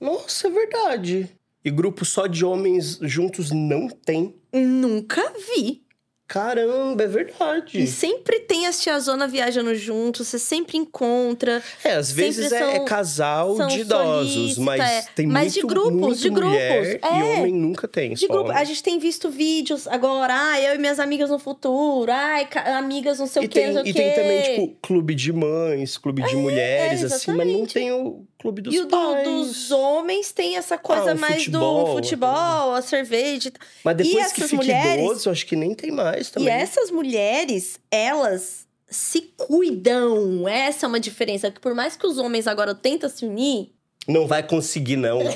Nossa, 0.00 0.48
é 0.48 0.50
verdade. 0.50 1.28
E 1.62 1.70
grupo 1.70 2.06
só 2.06 2.26
de 2.26 2.42
homens 2.42 2.98
juntos 3.02 3.50
não 3.50 3.86
tem. 3.86 4.34
Nunca 4.50 5.30
vi. 5.54 5.83
Caramba, 6.26 7.02
é 7.04 7.06
verdade. 7.06 7.82
E 7.82 7.86
sempre 7.86 8.40
tem 8.40 8.66
as 8.66 8.80
tiazona 8.80 9.28
viajando 9.28 9.74
junto, 9.74 10.24
você 10.24 10.38
sempre 10.38 10.78
encontra. 10.78 11.62
É, 11.84 11.92
às 11.92 12.10
vezes 12.10 12.50
é, 12.50 12.56
é 12.56 12.58
são- 12.76 12.84
casal 12.86 13.56
são 13.56 13.66
de 13.68 13.80
idosos, 13.80 14.56
mas 14.58 14.80
é. 14.80 15.04
tem 15.14 15.26
Mas 15.26 15.52
muito, 15.52 15.60
de 15.60 15.74
grupos, 15.74 15.92
muito 15.92 16.18
de 16.20 16.30
grupos, 16.30 16.50
mulher 16.52 17.00
é. 17.02 17.18
e 17.18 17.22
homem 17.38 17.52
nunca 17.52 17.86
tem. 17.86 18.14
De 18.14 18.26
grupo, 18.26 18.50
a 18.50 18.64
gente 18.64 18.82
tem 18.82 18.98
visto 18.98 19.28
vídeos 19.28 19.86
agora, 19.86 20.34
ah, 20.34 20.60
eu 20.60 20.74
e 20.74 20.78
minhas 20.78 20.98
amigas 20.98 21.28
no 21.28 21.38
futuro, 21.38 22.10
ai, 22.10 22.48
amigas 22.78 23.18
não 23.18 23.26
sei 23.26 23.42
E 23.42 23.46
o 23.46 23.48
que, 23.48 23.54
tem, 23.60 23.72
não 23.72 23.82
sei 23.82 23.90
e 23.90 23.92
o 23.92 23.94
tem 23.94 24.14
também, 24.14 24.42
tipo, 24.42 24.76
clube 24.80 25.14
de 25.14 25.32
mães, 25.32 25.98
clube 25.98 26.22
de 26.22 26.36
mulheres, 26.36 27.04
assim, 27.04 27.32
mas 27.32 27.46
não 27.46 27.66
tem 27.66 27.92
o 27.92 28.24
clube 28.44 28.60
dos 28.60 28.74
e 28.74 28.84
pais. 28.86 29.24
dos 29.26 29.70
homens 29.70 30.30
tem 30.30 30.56
essa 30.58 30.76
coisa 30.76 31.12
Ah, 31.12 31.14
mais 31.14 31.36
futebol, 31.44 31.86
do 31.86 31.92
futebol, 31.92 32.74
a 32.74 32.82
cerveja. 32.82 33.48
e. 33.48 33.52
Mas 33.82 33.96
depois 33.96 34.32
que 34.32 34.40
essas 34.42 34.50
fica 34.50 34.62
mulheres- 34.62 35.02
idoso, 35.04 35.30
acho 35.30 35.46
que 35.46 35.56
nem 35.56 35.74
tem 35.74 35.90
mais 35.90 36.30
também. 36.30 36.48
E 36.48 36.50
essas 36.52 36.90
mulheres, 36.90 37.80
elas 37.90 38.66
se 38.86 39.22
cuidam. 39.36 40.46
Essa 40.46 40.84
é 40.84 40.88
uma 40.88 41.00
diferença. 41.00 41.50
Que 41.50 41.58
por 41.58 41.74
mais 41.74 41.96
que 41.96 42.06
os 42.06 42.18
homens 42.18 42.46
agora 42.46 42.74
tentam 42.74 43.08
se 43.08 43.24
unir, 43.24 43.70
Não 44.06 44.26
vai 44.26 44.42
conseguir, 44.42 44.96
não. 44.96 45.18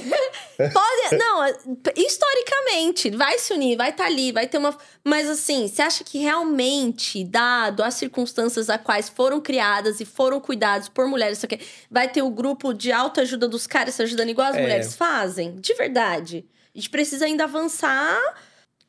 Pode, 0.59 1.17
não, 1.17 1.47
historicamente, 1.97 3.11
vai 3.11 3.39
se 3.39 3.53
unir, 3.53 3.77
vai 3.77 3.91
estar 3.91 4.07
ali, 4.07 4.33
vai 4.33 4.47
ter 4.49 4.59
uma. 4.59 4.77
Mas 5.05 5.29
assim, 5.31 5.69
você 5.69 5.83
acha 5.83 6.03
que 6.03 6.19
realmente, 6.19 7.23
dado 7.23 7.83
as 7.83 7.95
circunstâncias 7.95 8.69
a 8.69 8.77
quais 8.77 9.09
foram 9.09 9.41
criadas 9.41 10.01
e 10.01 10.05
foram 10.05 10.41
cuidados 10.41 10.89
por 10.89 11.07
mulheres, 11.07 11.41
vai 11.89 12.09
ter 12.09 12.23
o 12.23 12.31
grupo 12.31 12.73
de 12.73 12.91
autoajuda 12.91 13.47
dos 13.47 13.69
caras 13.69 13.95
se 13.95 14.03
ajudando 14.03 14.31
igual 14.31 14.49
as 14.49 14.57
É. 14.57 14.61
mulheres 14.61 14.97
fazem? 14.97 15.55
De 15.57 15.75
verdade. 15.75 16.45
A 16.75 16.79
gente 16.79 16.91
precisa 16.91 17.25
ainda 17.25 17.45
avançar 17.45 18.19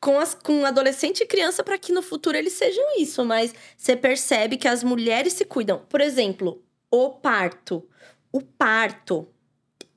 com, 0.00 0.18
as, 0.18 0.34
com 0.34 0.64
adolescente 0.66 1.20
e 1.20 1.26
criança 1.26 1.62
para 1.62 1.78
que 1.78 1.92
no 1.92 2.02
futuro 2.02 2.36
eles 2.36 2.54
sejam 2.54 2.84
isso, 2.98 3.24
mas 3.24 3.54
você 3.76 3.94
percebe 3.94 4.56
que 4.56 4.66
as 4.66 4.82
mulheres 4.82 5.34
se 5.34 5.44
cuidam. 5.44 5.82
Por 5.88 6.00
exemplo, 6.00 6.60
o 6.90 7.10
parto. 7.10 7.86
O 8.32 8.40
parto 8.40 9.28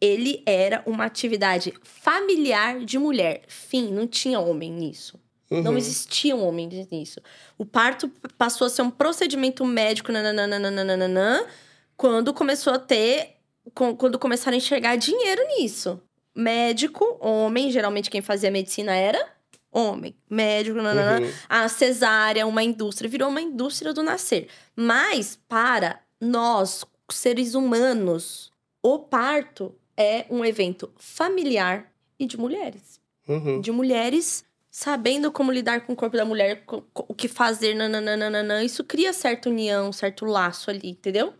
ele 0.03 0.43
era 0.45 0.83
uma 0.85 1.05
atividade 1.05 1.73
familiar 1.81 2.83
de 2.83 2.97
mulher. 2.99 3.43
Fim, 3.47 3.89
não 3.89 4.05
tinha 4.05 4.37
homem 4.37 4.69
nisso. 4.69 5.17
Não 5.49 5.71
Uhum. 5.71 5.77
existia 5.77 6.35
um 6.35 6.45
homem 6.45 6.67
nisso. 6.91 7.21
O 7.57 7.65
parto 7.65 8.11
passou 8.37 8.67
a 8.67 8.69
ser 8.69 8.81
um 8.81 8.89
procedimento 8.89 9.63
médico 9.63 10.11
nananana, 10.11 11.47
quando 11.95 12.33
começou 12.33 12.73
a 12.73 12.79
ter. 12.79 13.35
Quando 13.73 14.19
começaram 14.19 14.55
a 14.55 14.57
enxergar 14.57 14.97
dinheiro 14.97 15.41
nisso. 15.57 16.01
Médico, 16.35 17.17
homem, 17.21 17.71
geralmente 17.71 18.09
quem 18.09 18.21
fazia 18.21 18.51
medicina 18.51 18.93
era 18.93 19.31
Homem, 19.71 20.15
médico, 20.29 20.77
nananã. 20.79 21.19
Uhum. 21.25 21.31
A 21.49 21.67
cesárea, 21.67 22.45
uma 22.45 22.61
indústria, 22.61 23.09
virou 23.09 23.29
uma 23.29 23.41
indústria 23.41 23.91
do 23.91 24.03
nascer. 24.03 24.47
Mas 24.75 25.39
para 25.47 25.99
nós, 26.21 26.85
seres 27.09 27.55
humanos, 27.55 28.51
o 28.83 28.99
parto 28.99 29.73
é 29.97 30.25
um 30.29 30.43
evento 30.43 30.91
familiar 30.97 31.91
e 32.19 32.25
de 32.25 32.37
mulheres. 32.37 32.99
Uhum. 33.27 33.61
De 33.61 33.71
mulheres 33.71 34.43
sabendo 34.69 35.31
como 35.31 35.51
lidar 35.51 35.81
com 35.85 35.93
o 35.93 35.95
corpo 35.95 36.17
da 36.17 36.25
mulher, 36.25 36.63
o 36.67 37.13
que 37.13 37.27
fazer, 37.27 37.75
nananana. 37.75 38.63
Isso 38.63 38.83
cria 38.83 39.13
certa 39.13 39.49
união, 39.49 39.91
certo 39.93 40.25
laço 40.25 40.69
ali, 40.71 40.89
entendeu? 40.89 41.33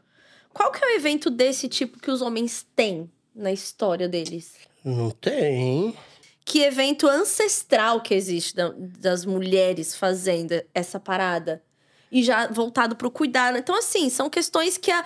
Qual 0.54 0.72
que 0.72 0.84
é 0.84 0.88
o 0.88 0.96
evento 0.96 1.32
desse 1.32 1.68
tipo 1.68 2.00
que 2.00 2.12
os 2.12 2.22
homens 2.22 2.66
têm 2.76 3.10
na 3.34 3.52
história 3.52 4.08
deles? 4.08 4.54
Não 4.86 5.10
tem. 5.10 5.98
Que 6.46 6.60
evento 6.62 7.08
ancestral 7.08 8.02
que 8.02 8.14
existe 8.14 8.56
da- 8.56 8.74
das 8.78 9.26
mulheres 9.26 9.96
fazendo 9.96 10.62
essa 10.74 11.00
parada? 11.00 11.64
E 12.12 12.22
já 12.22 12.46
voltado 12.48 12.96
pro 12.96 13.10
cuidado. 13.10 13.58
Então, 13.58 13.76
assim, 13.76 14.10
são 14.12 14.30
questões 14.30 14.78
que, 14.78 14.92
a- 14.92 15.04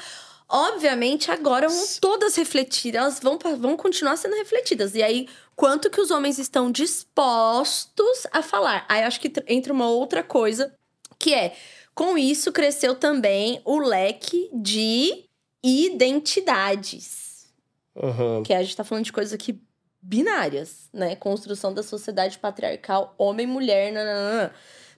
obviamente, 0.49 1.31
agora 1.31 1.67
vão 1.67 1.85
todas 2.01 2.35
refletir. 2.35 2.95
Elas 2.95 3.19
vão, 3.19 3.37
vão 3.57 3.75
continuar 3.77 4.17
sendo 4.17 4.35
refletidas. 4.35 4.95
E 4.95 5.03
aí, 5.03 5.27
quanto 5.55 5.89
que 5.89 6.01
os 6.01 6.11
homens 6.11 6.39
estão 6.39 6.71
dispostos 6.71 8.25
a 8.31 8.41
falar? 8.41 8.85
Aí, 8.89 9.03
acho 9.03 9.19
que 9.19 9.29
tr- 9.29 9.43
entra 9.47 9.73
uma 9.73 9.89
outra 9.89 10.23
coisa, 10.23 10.73
que 11.19 11.33
é... 11.33 11.55
Com 11.95 12.15
isso, 12.15 12.51
cresceu 12.51 12.93
também 12.93 13.59
o 13.65 13.79
leque 13.79 14.51
de 14.53 15.25
identidades. 15.63 17.47
Uhum. 17.95 18.43
Que 18.43 18.53
a 18.53 18.61
gente 18.61 18.75
tá 18.75 18.83
falando 18.83 19.05
de 19.05 19.11
coisas 19.11 19.33
aqui 19.33 19.59
binárias, 19.99 20.89
né? 20.93 21.15
Construção 21.15 21.73
da 21.73 21.81
sociedade 21.81 22.37
patriarcal, 22.37 23.15
homem, 23.17 23.47
mulher, 23.47 23.91
nananã. 23.91 24.51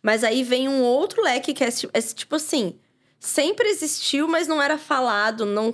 Mas 0.04 0.26
aí 0.26 0.44
vem 0.44 0.68
um 0.68 0.84
outro 0.84 1.22
leque 1.24 1.54
que 1.54 1.64
é, 1.64 1.70
esse- 1.70 1.90
esse 1.94 2.14
tipo 2.14 2.36
assim. 2.36 2.78
Sempre 3.20 3.68
existiu, 3.68 4.28
mas 4.28 4.48
não 4.48 4.62
era 4.62 4.78
falado, 4.78 5.46
não. 5.46 5.74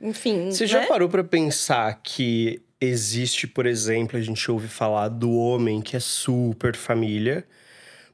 Enfim. 0.00 0.50
Você 0.50 0.66
já 0.66 0.80
né? 0.80 0.86
parou 0.86 1.08
pra 1.08 1.24
pensar 1.24 2.00
que 2.02 2.62
existe, 2.80 3.46
por 3.46 3.66
exemplo, 3.66 4.16
a 4.16 4.22
gente 4.22 4.50
ouve 4.50 4.68
falar 4.68 5.08
do 5.08 5.32
homem 5.32 5.80
que 5.80 5.96
é 5.96 6.00
super 6.00 6.76
família, 6.76 7.44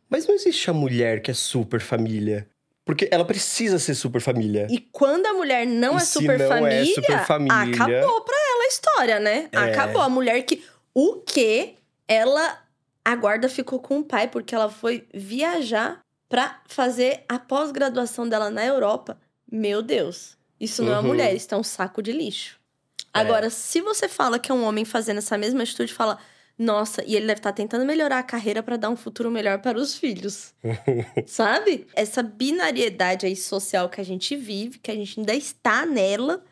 mas 0.09 0.27
não 0.27 0.35
existe 0.35 0.71
a 0.71 0.73
mulher 0.73 1.21
que 1.21 1.31
é 1.31 1.35
super 1.35 1.81
família. 1.81 2.49
Porque 2.85 3.09
ela 3.11 3.25
precisa 3.25 3.79
ser 3.79 3.95
super 3.95 4.21
família. 4.21 4.69
E 4.71 4.79
quando 4.79 5.27
a 5.27 5.33
mulher 5.33 5.67
não 5.67 5.97
é 5.97 6.01
se 6.01 6.13
super 6.13 6.39
não 6.39 6.47
é 6.47 6.49
família, 6.49 6.95
super 6.95 7.27
família- 7.27 7.75
acabou 7.75 8.21
pra 8.21 8.37
ela 8.37 8.65
a 8.65 8.69
história, 8.69 9.21
né? 9.21 9.49
É. 9.51 9.59
Acabou. 9.59 10.01
A 10.01 10.09
mulher 10.09 10.41
que. 10.43 10.65
O 10.95 11.17
quê? 11.17 11.75
Ela. 12.07 12.63
A 13.05 13.15
guarda 13.15 13.49
ficou 13.49 13.81
com 13.81 13.99
o 13.99 14.05
pai 14.05 14.29
porque 14.29 14.55
ela 14.55 14.69
foi 14.69 15.07
viajar 15.13 16.01
pra 16.29 16.61
fazer 16.67 17.25
a 17.29 17.39
pós-graduação 17.39 18.29
dela 18.29 18.51
na 18.51 18.65
Europa. 18.65 19.19
Meu 19.51 19.83
Deus. 19.83 20.37
Isso 20.59 20.83
não 20.83 20.93
é 20.93 20.95
uma 20.97 21.03
Uhum. 21.03 21.09
mulher, 21.09 21.35
isso 21.35 21.55
é 21.55 21.57
um 21.57 21.63
saco 21.63 22.03
de 22.03 22.13
lixo. 22.13 22.59
É. 23.15 23.21
Agora, 23.21 23.49
se 23.51 23.81
você 23.81 24.09
fala 24.09 24.39
que 24.39 24.51
é 24.51 24.55
um 24.55 24.65
homem 24.65 24.85
fazendo 24.85 25.19
essa 25.19 25.37
mesma 25.39 25.63
atitude, 25.63 25.93
fala. 25.93 26.19
Nossa, 26.59 27.05
e 27.07 27.15
ele 27.15 27.27
deve 27.27 27.41
estar 27.41 27.53
tentando 27.53 27.85
melhorar 27.85 28.19
a 28.19 28.23
carreira 28.23 28.63
pra 28.63 28.79
dar 28.79 28.89
um 28.89 28.97
futuro 28.97 29.31
melhor 29.31 29.59
para 29.61 29.77
os 29.79 29.95
filhos. 29.95 30.55
Sabe? 31.27 31.87
Essa 31.95 32.23
binariedade 32.23 33.27
aí 33.27 33.37
social 33.37 33.91
que 33.91 34.01
a 34.01 34.05
gente 34.05 34.35
vive, 34.35 34.79
que 34.79 34.91
a 34.91 34.95
gente 34.95 35.21
ainda 35.21 35.35
está 35.35 35.85
nela, 35.85 36.43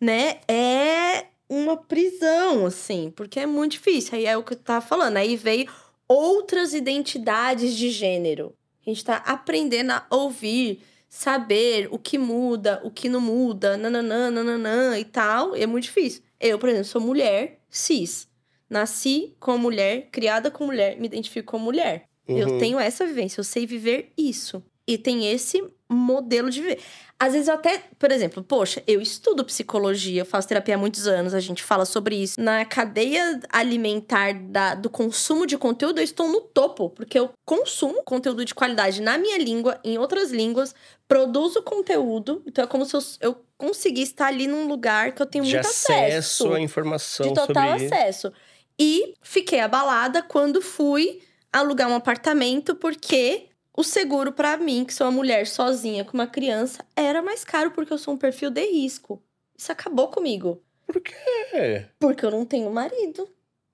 né? 0.00 0.40
É 0.48 1.26
uma 1.50 1.76
prisão, 1.76 2.64
assim, 2.64 3.12
porque 3.14 3.40
é 3.40 3.44
muito 3.44 3.72
difícil. 3.72 4.16
Aí 4.16 4.24
é 4.24 4.34
o 4.38 4.42
que 4.42 4.54
eu 4.54 4.58
tava 4.58 4.80
falando. 4.84 5.18
Aí 5.18 5.36
veio 5.36 5.68
outras 6.08 6.72
identidades 6.72 7.76
de 7.76 7.90
gênero. 7.90 8.54
A 8.86 8.90
gente 8.90 9.04
tá 9.04 9.16
aprendendo 9.16 9.92
a 9.92 10.06
ouvir, 10.10 10.82
saber 11.08 11.88
o 11.90 11.98
que 11.98 12.18
muda, 12.18 12.80
o 12.84 12.90
que 12.90 13.08
não 13.08 13.20
muda, 13.20 13.76
nananã, 13.76 14.30
nananã 14.30 14.98
e 14.98 15.04
tal. 15.04 15.56
E 15.56 15.62
é 15.62 15.66
muito 15.66 15.84
difícil. 15.84 16.22
Eu, 16.40 16.58
por 16.58 16.68
exemplo, 16.68 16.86
sou 16.86 17.00
mulher 17.00 17.60
cis. 17.70 18.28
Nasci 18.68 19.36
com 19.38 19.58
mulher, 19.58 20.08
criada 20.10 20.50
com 20.50 20.64
mulher, 20.66 20.98
me 20.98 21.06
identifico 21.06 21.50
como 21.52 21.64
mulher. 21.66 22.04
Eu 22.26 22.48
Uhum. 22.48 22.58
tenho 22.58 22.80
essa 22.80 23.04
vivência, 23.06 23.40
eu 23.40 23.44
sei 23.44 23.66
viver 23.66 24.10
isso. 24.16 24.62
E 24.86 24.98
tem 24.98 25.30
esse 25.30 25.62
modelo 25.88 26.50
de 26.50 26.60
viver. 26.60 26.80
Às 27.18 27.34
vezes 27.34 27.46
eu 27.46 27.54
até, 27.54 27.84
por 27.98 28.10
exemplo, 28.10 28.42
poxa, 28.42 28.82
eu 28.86 29.00
estudo 29.00 29.44
psicologia, 29.44 30.22
eu 30.22 30.26
faço 30.26 30.48
terapia 30.48 30.74
há 30.74 30.78
muitos 30.78 31.06
anos, 31.06 31.34
a 31.34 31.38
gente 31.40 31.62
fala 31.62 31.84
sobre 31.84 32.16
isso. 32.16 32.40
Na 32.40 32.64
cadeia 32.64 33.38
alimentar 33.50 34.32
da- 34.34 34.74
do 34.74 34.90
consumo 34.90 35.46
de 35.46 35.56
conteúdo, 35.56 35.98
eu 36.00 36.04
estou 36.04 36.26
no 36.28 36.40
topo, 36.40 36.90
porque 36.90 37.16
eu 37.18 37.30
consumo 37.44 38.02
conteúdo 38.02 38.44
de 38.44 38.54
qualidade 38.54 39.00
na 39.00 39.16
minha 39.18 39.38
língua, 39.38 39.78
em 39.84 39.98
outras 39.98 40.32
línguas, 40.32 40.74
produzo 41.06 41.62
conteúdo. 41.62 42.42
Então 42.46 42.64
é 42.64 42.66
como 42.66 42.84
se 42.84 42.96
eu, 42.96 43.00
eu 43.20 43.44
conseguisse 43.56 44.10
estar 44.12 44.26
ali 44.26 44.48
num 44.48 44.66
lugar 44.66 45.12
que 45.12 45.22
eu 45.22 45.26
tenho 45.26 45.44
de 45.44 45.52
muito 45.54 45.66
acesso 45.66 46.52
à 46.54 46.60
informação 46.60 47.26
de 47.28 47.34
total 47.34 47.46
sobre 47.78 47.86
acesso. 47.86 48.32
E 48.78 49.14
fiquei 49.22 49.60
abalada 49.60 50.22
quando 50.22 50.60
fui 50.60 51.20
alugar 51.52 51.88
um 51.88 51.94
apartamento 51.94 52.74
porque 52.74 53.46
o 53.74 53.82
seguro 53.82 54.32
pra 54.32 54.56
mim, 54.56 54.84
que 54.84 54.92
sou 54.94 55.06
uma 55.06 55.12
mulher 55.12 55.46
sozinha 55.46 56.04
com 56.04 56.12
uma 56.14 56.26
criança, 56.26 56.84
era 56.94 57.22
mais 57.22 57.44
caro 57.44 57.70
porque 57.70 57.92
eu 57.92 57.98
sou 57.98 58.14
um 58.14 58.18
perfil 58.18 58.50
de 58.50 58.64
risco. 58.64 59.22
Isso 59.56 59.72
acabou 59.72 60.08
comigo. 60.08 60.62
Por 60.86 61.00
quê? 61.00 61.86
Porque 61.98 62.24
eu 62.24 62.30
não 62.30 62.44
tenho 62.44 62.70
marido. 62.70 63.28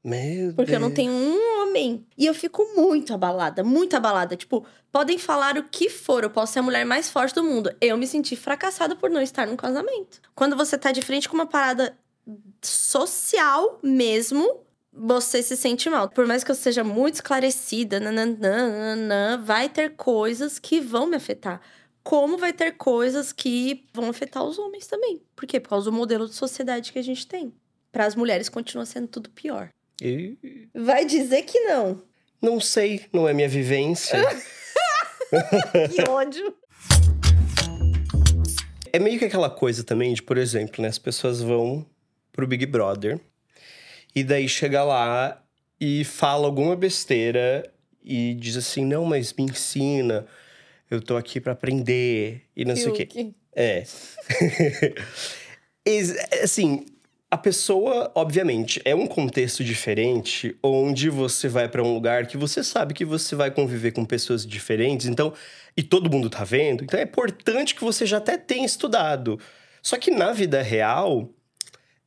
Meu 0.04 0.54
Porque 0.54 0.74
eu 0.74 0.78
não 0.80 0.88
Deus. 0.88 0.96
tenho 0.96 1.12
um 1.12 1.62
homem. 1.62 2.06
E 2.16 2.24
eu 2.26 2.32
fico 2.32 2.64
muito 2.76 3.12
abalada, 3.12 3.64
muito 3.64 3.96
abalada. 3.96 4.36
Tipo, 4.36 4.64
podem 4.92 5.18
falar 5.18 5.58
o 5.58 5.64
que 5.64 5.90
for, 5.90 6.22
eu 6.22 6.30
posso 6.30 6.52
ser 6.52 6.60
a 6.60 6.62
mulher 6.62 6.86
mais 6.86 7.10
forte 7.10 7.34
do 7.34 7.42
mundo. 7.42 7.74
Eu 7.80 7.96
me 7.98 8.06
senti 8.06 8.36
fracassada 8.36 8.94
por 8.94 9.10
não 9.10 9.20
estar 9.20 9.46
num 9.46 9.56
casamento. 9.56 10.20
Quando 10.34 10.56
você 10.56 10.78
tá 10.78 10.92
de 10.92 11.02
frente 11.02 11.28
com 11.28 11.34
uma 11.34 11.46
parada 11.46 11.98
social 12.62 13.78
mesmo, 13.82 14.60
você 14.98 15.42
se 15.42 15.56
sente 15.56 15.88
mal. 15.88 16.08
Por 16.08 16.26
mais 16.26 16.42
que 16.42 16.50
eu 16.50 16.54
seja 16.54 16.82
muito 16.82 17.14
esclarecida, 17.16 18.00
nananã, 18.00 18.68
nananã, 18.68 19.42
vai 19.42 19.68
ter 19.68 19.90
coisas 19.96 20.58
que 20.58 20.80
vão 20.80 21.06
me 21.06 21.16
afetar. 21.16 21.60
Como 22.02 22.38
vai 22.38 22.52
ter 22.52 22.72
coisas 22.72 23.32
que 23.32 23.86
vão 23.92 24.08
afetar 24.08 24.42
os 24.44 24.58
homens 24.58 24.86
também. 24.86 25.22
Por 25.36 25.46
quê? 25.46 25.60
Por 25.60 25.68
causa 25.70 25.90
do 25.90 25.96
modelo 25.96 26.26
de 26.26 26.34
sociedade 26.34 26.92
que 26.92 26.98
a 26.98 27.02
gente 27.02 27.26
tem. 27.26 27.52
Para 27.92 28.06
as 28.06 28.14
mulheres 28.14 28.48
continua 28.48 28.84
sendo 28.86 29.08
tudo 29.08 29.30
pior. 29.30 29.70
E- 30.00 30.36
Vai 30.74 31.04
dizer 31.04 31.42
que 31.42 31.60
não. 31.60 32.02
Não 32.40 32.60
sei, 32.60 33.04
não 33.12 33.28
é 33.28 33.32
minha 33.34 33.48
vivência. 33.48 34.18
Que 35.94 36.08
ódio. 36.08 36.54
É 38.92 38.98
meio 38.98 39.18
que 39.18 39.26
aquela 39.26 39.50
coisa 39.50 39.84
também 39.84 40.14
de, 40.14 40.22
por 40.22 40.38
exemplo, 40.38 40.80
né? 40.82 40.88
As 40.88 40.98
pessoas 40.98 41.42
vão 41.42 41.84
pro 42.32 42.46
Big 42.46 42.64
Brother 42.64 43.20
e 44.14 44.24
daí 44.24 44.48
chega 44.48 44.82
lá 44.82 45.42
e 45.80 46.04
fala 46.04 46.46
alguma 46.46 46.74
besteira 46.74 47.70
e 48.02 48.34
diz 48.34 48.56
assim: 48.56 48.84
não, 48.84 49.04
mas 49.04 49.32
me 49.32 49.44
ensina, 49.44 50.26
eu 50.90 51.00
tô 51.00 51.16
aqui 51.16 51.40
pra 51.40 51.52
aprender 51.52 52.42
e 52.56 52.64
não 52.64 52.74
sei 52.74 52.88
o 52.88 52.92
quê. 52.92 53.32
É. 53.54 53.84
Assim, 56.42 56.84
a 57.30 57.36
pessoa, 57.36 58.10
obviamente, 58.14 58.80
é 58.84 58.94
um 58.94 59.06
contexto 59.06 59.62
diferente 59.62 60.56
onde 60.62 61.10
você 61.10 61.48
vai 61.48 61.68
pra 61.68 61.82
um 61.82 61.92
lugar 61.92 62.26
que 62.26 62.36
você 62.36 62.62
sabe 62.62 62.94
que 62.94 63.04
você 63.04 63.34
vai 63.34 63.50
conviver 63.50 63.92
com 63.92 64.04
pessoas 64.04 64.46
diferentes, 64.46 65.06
então, 65.06 65.32
e 65.76 65.82
todo 65.82 66.10
mundo 66.10 66.30
tá 66.30 66.44
vendo, 66.44 66.84
então 66.84 66.98
é 66.98 67.02
importante 67.02 67.74
que 67.74 67.82
você 67.82 68.06
já 68.06 68.18
até 68.18 68.38
tenha 68.38 68.64
estudado. 68.64 69.38
Só 69.82 69.98
que 69.98 70.10
na 70.10 70.32
vida 70.32 70.62
real 70.62 71.28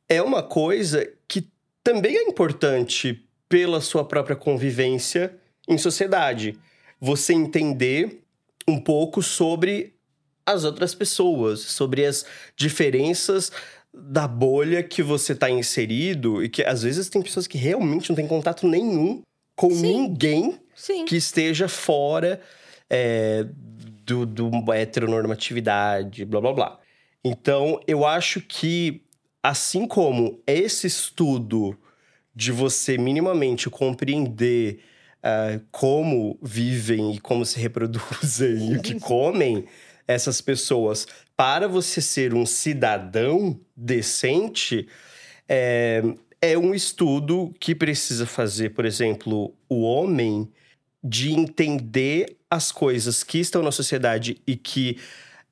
é 0.08 0.20
uma 0.20 0.42
coisa 0.42 1.08
que 1.28 1.51
também 1.82 2.16
é 2.16 2.22
importante 2.22 3.24
pela 3.48 3.80
sua 3.80 4.04
própria 4.04 4.36
convivência 4.36 5.36
em 5.68 5.76
sociedade. 5.76 6.58
Você 7.00 7.32
entender 7.32 8.22
um 8.66 8.80
pouco 8.80 9.22
sobre 9.22 9.94
as 10.46 10.64
outras 10.64 10.94
pessoas, 10.94 11.60
sobre 11.60 12.04
as 12.04 12.24
diferenças 12.56 13.52
da 13.92 14.26
bolha 14.26 14.82
que 14.82 15.02
você 15.02 15.34
tá 15.34 15.50
inserido 15.50 16.42
e 16.42 16.48
que 16.48 16.62
às 16.62 16.82
vezes 16.82 17.08
tem 17.08 17.20
pessoas 17.20 17.46
que 17.46 17.58
realmente 17.58 18.08
não 18.08 18.16
têm 18.16 18.26
contato 18.26 18.66
nenhum 18.66 19.22
com 19.54 19.70
Sim. 19.70 19.82
ninguém 19.82 20.60
Sim. 20.74 21.04
que 21.04 21.16
esteja 21.16 21.68
fora 21.68 22.40
é, 22.88 23.46
do, 24.04 24.24
do 24.24 24.72
heteronormatividade, 24.72 26.24
blá 26.24 26.40
blá 26.40 26.52
blá. 26.52 26.78
Então, 27.24 27.80
eu 27.86 28.04
acho 28.04 28.40
que, 28.40 29.02
assim 29.42 29.86
como 29.86 30.40
esse 30.46 30.86
estudo 30.86 31.76
de 32.34 32.52
você 32.52 32.96
minimamente 32.96 33.68
compreender 33.68 34.80
ah, 35.22 35.60
como 35.70 36.38
vivem 36.42 37.14
e 37.14 37.20
como 37.20 37.44
se 37.44 37.58
reproduzem 37.58 38.72
e 38.72 38.76
o 38.76 38.82
que 38.82 38.98
comem 38.98 39.64
essas 40.06 40.40
pessoas 40.40 41.06
para 41.36 41.68
você 41.68 42.00
ser 42.00 42.34
um 42.34 42.44
cidadão 42.44 43.58
decente, 43.76 44.86
é, 45.48 46.02
é 46.40 46.58
um 46.58 46.74
estudo 46.74 47.52
que 47.58 47.74
precisa 47.74 48.26
fazer, 48.26 48.70
por 48.70 48.84
exemplo, 48.84 49.54
o 49.68 49.82
homem 49.82 50.48
de 51.02 51.32
entender 51.32 52.36
as 52.50 52.70
coisas 52.70 53.24
que 53.24 53.38
estão 53.38 53.62
na 53.62 53.72
sociedade 53.72 54.40
e 54.46 54.56
que 54.56 54.98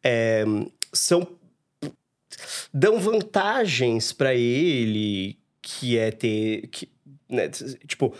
é, 0.03 0.45
são 0.93 1.27
dão 2.73 2.99
vantagens 2.99 4.13
para 4.13 4.35
ele, 4.35 5.39
que 5.63 5.99
é 5.99 6.11
ter, 6.11 6.69
que, 6.69 6.89
né, 7.29 7.49
tipo 7.87 8.15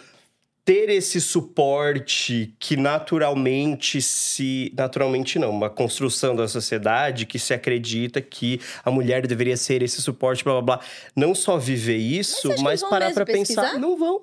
ter 0.71 0.89
esse 0.89 1.21
suporte 1.21 2.55
que 2.61 2.77
naturalmente 2.77 4.01
se. 4.01 4.73
Naturalmente 4.77 5.37
não, 5.37 5.51
uma 5.51 5.69
construção 5.69 6.37
da 6.37 6.47
sociedade 6.47 7.27
que 7.27 7.41
se 7.41 7.53
acredita 7.53 8.21
que 8.21 8.61
a 8.85 8.91
mulher 8.91 9.27
deveria 9.27 9.57
ser 9.57 9.83
esse 9.83 10.01
suporte, 10.01 10.45
blá 10.45 10.53
blá 10.55 10.63
blá. 10.63 10.81
Não 11.17 11.35
só 11.35 11.59
viver 11.59 11.97
isso, 11.97 12.49
mas, 12.51 12.61
mas 12.63 12.85
parar 12.85 13.13
pra 13.13 13.27
pesquisar. 13.27 13.63
pensar. 13.63 13.79
Não 13.81 13.99
vão. 13.99 14.23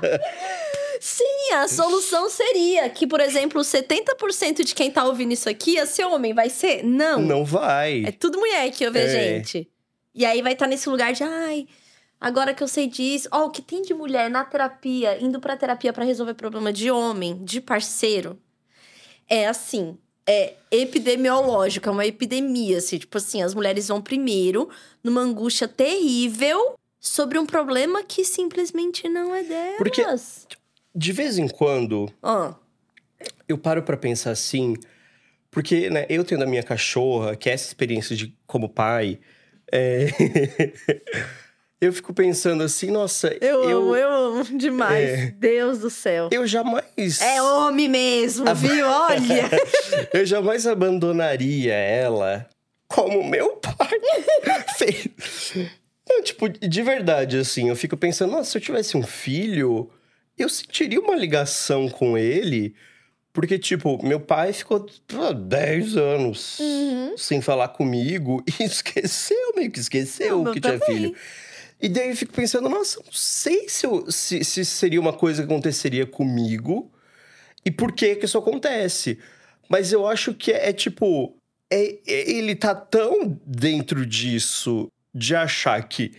Sim, 1.06 1.52
a 1.52 1.68
solução 1.68 2.30
seria 2.30 2.88
que, 2.88 3.06
por 3.06 3.20
exemplo, 3.20 3.60
70% 3.60 4.64
de 4.64 4.74
quem 4.74 4.90
tá 4.90 5.04
ouvindo 5.04 5.34
isso 5.34 5.50
aqui 5.50 5.72
ia 5.72 5.84
ser 5.84 6.06
homem. 6.06 6.32
Vai 6.32 6.48
ser? 6.48 6.82
Não. 6.82 7.20
Não 7.20 7.44
vai. 7.44 8.04
É 8.06 8.10
tudo 8.10 8.38
mulher 8.38 8.70
que 8.70 8.86
ouve 8.86 9.00
é. 9.00 9.04
a 9.04 9.08
gente. 9.08 9.70
E 10.14 10.24
aí 10.24 10.40
vai 10.40 10.54
estar 10.54 10.64
tá 10.64 10.70
nesse 10.70 10.88
lugar 10.88 11.12
de, 11.12 11.22
ai, 11.22 11.68
agora 12.18 12.54
que 12.54 12.62
eu 12.62 12.66
sei 12.66 12.86
disso. 12.86 13.28
Ó, 13.30 13.42
oh, 13.42 13.46
o 13.48 13.50
que 13.50 13.60
tem 13.60 13.82
de 13.82 13.92
mulher 13.92 14.30
na 14.30 14.46
terapia, 14.46 15.22
indo 15.22 15.38
pra 15.40 15.58
terapia 15.58 15.92
para 15.92 16.06
resolver 16.06 16.32
problema 16.32 16.72
de 16.72 16.90
homem, 16.90 17.44
de 17.44 17.60
parceiro, 17.60 18.40
é 19.28 19.46
assim. 19.46 19.98
É 20.26 20.54
epidemiológico, 20.70 21.86
é 21.86 21.92
uma 21.92 22.06
epidemia, 22.06 22.78
assim. 22.78 22.96
Tipo 22.96 23.18
assim, 23.18 23.42
as 23.42 23.52
mulheres 23.52 23.88
vão 23.88 24.00
primeiro 24.00 24.70
numa 25.02 25.20
angústia 25.20 25.68
terrível 25.68 26.76
sobre 26.98 27.38
um 27.38 27.44
problema 27.44 28.02
que 28.02 28.24
simplesmente 28.24 29.06
não 29.06 29.34
é 29.34 29.42
delas. 29.42 29.76
Porque, 29.76 30.02
de 30.94 31.12
vez 31.12 31.38
em 31.38 31.48
quando, 31.48 32.12
ah. 32.22 32.54
eu 33.48 33.58
paro 33.58 33.82
para 33.82 33.96
pensar 33.96 34.30
assim... 34.30 34.76
Porque, 35.50 35.88
né, 35.88 36.04
eu 36.08 36.24
tendo 36.24 36.42
a 36.42 36.46
minha 36.46 36.62
cachorra, 36.62 37.36
que 37.36 37.48
é 37.48 37.52
essa 37.52 37.66
experiência 37.66 38.16
de 38.16 38.36
como 38.46 38.68
pai... 38.68 39.18
É... 39.72 40.06
eu 41.80 41.92
fico 41.92 42.12
pensando 42.12 42.62
assim, 42.62 42.90
nossa. 42.90 43.36
Eu, 43.40 43.64
eu 43.64 43.78
amo, 43.78 43.96
eu 43.96 44.08
amo 44.08 44.58
demais. 44.58 45.08
É, 45.08 45.34
Deus 45.38 45.78
do 45.78 45.90
céu. 45.90 46.28
Eu 46.32 46.46
jamais. 46.46 47.20
É 47.20 47.42
homem 47.42 47.88
mesmo, 47.88 48.52
viu? 48.54 48.86
Olha. 48.86 49.50
eu 50.12 50.24
jamais 50.24 50.66
abandonaria 50.66 51.74
ela 51.74 52.48
como 52.88 53.24
meu 53.28 53.56
pai 53.56 54.00
fez. 54.76 55.68
Não, 56.08 56.22
tipo, 56.22 56.48
de 56.48 56.82
verdade, 56.82 57.38
assim, 57.38 57.68
eu 57.68 57.76
fico 57.76 57.96
pensando, 57.96 58.32
nossa, 58.32 58.50
se 58.50 58.58
eu 58.58 58.62
tivesse 58.62 58.96
um 58.96 59.02
filho, 59.02 59.90
eu 60.38 60.48
sentiria 60.48 61.00
uma 61.00 61.14
ligação 61.14 61.88
com 61.88 62.16
ele. 62.18 62.74
Porque, 63.32 63.58
tipo, 63.58 64.00
meu 64.06 64.20
pai 64.20 64.52
ficou 64.52 64.86
10 64.88 65.96
anos 65.96 66.58
uhum. 66.60 67.18
sem 67.18 67.40
falar 67.40 67.68
comigo 67.68 68.42
e 68.60 68.62
esqueceu, 68.62 69.52
meio 69.56 69.70
que 69.72 69.80
esqueceu 69.80 70.44
que 70.52 70.60
tinha 70.60 70.78
também. 70.78 70.96
filho. 70.96 71.16
E 71.82 71.88
daí 71.88 72.10
eu 72.10 72.16
fico 72.16 72.32
pensando, 72.32 72.68
nossa, 72.68 73.00
não 73.04 73.12
sei 73.12 73.68
se, 73.68 73.86
eu, 73.86 74.10
se, 74.10 74.44
se 74.44 74.64
seria 74.64 75.00
uma 75.00 75.12
coisa 75.12 75.42
que 75.42 75.52
aconteceria 75.52 76.06
comigo 76.06 76.92
e 77.64 77.70
por 77.70 77.92
que 77.92 78.14
que 78.14 78.24
isso 78.24 78.38
acontece. 78.38 79.18
Mas 79.68 79.92
eu 79.92 80.06
acho 80.06 80.34
que 80.34 80.52
é, 80.52 80.68
é 80.68 80.72
tipo. 80.72 81.36
É, 81.70 81.98
é, 82.06 82.30
ele 82.30 82.54
tá 82.54 82.74
tão 82.74 83.38
dentro 83.44 84.06
disso 84.06 84.88
de 85.12 85.34
achar 85.34 85.82
que 85.88 86.12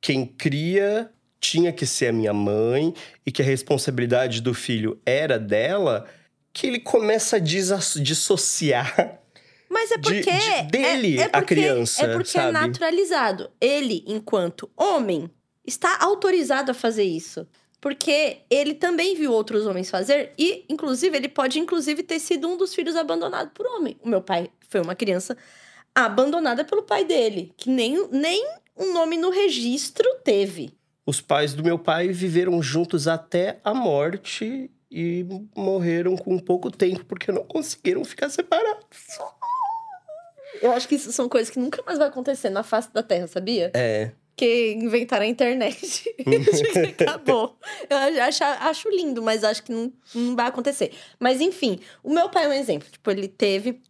quem 0.00 0.24
cria 0.24 1.10
tinha 1.42 1.72
que 1.72 1.84
ser 1.84 2.06
a 2.06 2.12
minha 2.12 2.32
mãe 2.32 2.94
e 3.26 3.30
que 3.30 3.42
a 3.42 3.44
responsabilidade 3.44 4.40
do 4.40 4.54
filho 4.54 4.98
era 5.04 5.38
dela, 5.38 6.06
que 6.54 6.66
ele 6.66 6.80
começa 6.80 7.36
a 7.36 7.38
dissociar 7.38 9.20
mas 9.72 9.90
é 9.90 9.96
porque. 9.96 10.20
De, 10.20 10.62
de, 10.62 10.62
dele, 10.68 11.18
é, 11.18 11.22
é 11.22 11.28
porque, 11.28 11.38
a 11.38 11.42
criança. 11.42 12.04
É 12.04 12.12
porque 12.12 12.28
é 12.28 12.42
sabe? 12.42 12.48
é 12.48 12.52
naturalizado. 12.52 13.50
Ele, 13.58 14.04
enquanto 14.06 14.70
homem, 14.76 15.30
está 15.66 15.96
autorizado 16.00 16.70
a 16.70 16.74
fazer 16.74 17.04
isso. 17.04 17.48
Porque 17.80 18.42
ele 18.48 18.74
também 18.74 19.16
viu 19.16 19.32
outros 19.32 19.66
homens 19.66 19.90
fazer. 19.90 20.32
E, 20.38 20.64
inclusive, 20.68 21.16
ele 21.16 21.28
pode, 21.28 21.58
inclusive, 21.58 22.02
ter 22.02 22.20
sido 22.20 22.46
um 22.46 22.56
dos 22.56 22.74
filhos 22.74 22.94
abandonado 22.94 23.50
por 23.50 23.66
homem. 23.66 23.96
O 24.02 24.08
meu 24.08 24.20
pai 24.20 24.50
foi 24.68 24.80
uma 24.80 24.94
criança 24.94 25.36
abandonada 25.94 26.64
pelo 26.64 26.82
pai 26.82 27.04
dele, 27.04 27.52
que 27.56 27.68
nem, 27.68 28.08
nem 28.10 28.46
um 28.76 28.92
nome 28.92 29.16
no 29.16 29.30
registro 29.30 30.08
teve. 30.22 30.72
Os 31.04 31.20
pais 31.20 31.52
do 31.52 31.64
meu 31.64 31.78
pai 31.78 32.08
viveram 32.08 32.62
juntos 32.62 33.08
até 33.08 33.58
a 33.64 33.74
morte 33.74 34.70
e 34.90 35.26
morreram 35.56 36.16
com 36.16 36.38
pouco 36.38 36.70
tempo 36.70 37.04
porque 37.06 37.32
não 37.32 37.44
conseguiram 37.44 38.04
ficar 38.04 38.28
separados. 38.28 39.18
Eu 40.60 40.70
acho 40.72 40.86
que 40.86 40.94
isso 40.94 41.10
são 41.10 41.28
coisas 41.28 41.50
que 41.50 41.58
nunca 41.58 41.82
mais 41.82 41.98
vai 41.98 42.08
acontecer 42.08 42.50
na 42.50 42.62
face 42.62 42.92
da 42.92 43.02
Terra, 43.02 43.26
sabia? 43.26 43.72
É. 43.74 44.12
Que 44.36 44.74
inventaram 44.74 45.24
a 45.24 45.28
internet. 45.28 46.14
acabou. 47.00 47.58
Eu 47.88 48.22
acho, 48.22 48.44
acho 48.44 48.88
lindo, 48.90 49.22
mas 49.22 49.42
acho 49.42 49.62
que 49.62 49.72
não, 49.72 49.92
não 50.14 50.36
vai 50.36 50.46
acontecer. 50.46 50.92
Mas 51.18 51.40
enfim, 51.40 51.80
o 52.02 52.12
meu 52.12 52.28
pai 52.28 52.44
é 52.44 52.48
um 52.48 52.52
exemplo. 52.52 52.88
Tipo, 52.88 53.10
ele 53.10 53.28
teve. 53.28 53.80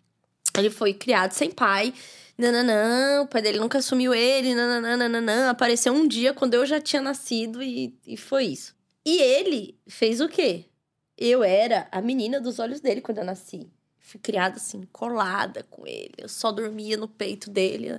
Ele 0.56 0.70
foi 0.70 0.94
criado 0.94 1.32
sem 1.32 1.50
pai. 1.50 1.92
Nananã, 2.36 3.22
o 3.22 3.26
pai 3.26 3.42
dele 3.42 3.58
nunca 3.58 3.78
assumiu 3.78 4.14
ele. 4.14 4.54
Nananã, 4.54 5.50
apareceu 5.50 5.92
um 5.92 6.06
dia 6.06 6.32
quando 6.32 6.54
eu 6.54 6.66
já 6.66 6.80
tinha 6.80 7.02
nascido 7.02 7.62
e, 7.62 7.98
e 8.06 8.16
foi 8.16 8.44
isso. 8.46 8.74
E 9.04 9.20
ele 9.20 9.78
fez 9.86 10.20
o 10.20 10.28
quê? 10.28 10.66
Eu 11.16 11.44
era 11.44 11.88
a 11.92 12.00
menina 12.00 12.40
dos 12.40 12.58
olhos 12.58 12.80
dele 12.80 13.00
quando 13.00 13.18
eu 13.18 13.24
nasci 13.24 13.70
fui 14.12 14.20
criada 14.20 14.56
assim, 14.56 14.82
colada 14.92 15.64
com 15.70 15.86
ele. 15.86 16.12
Eu 16.18 16.28
só 16.28 16.52
dormia 16.52 16.96
no 16.96 17.08
peito 17.08 17.48
dele. 17.48 17.98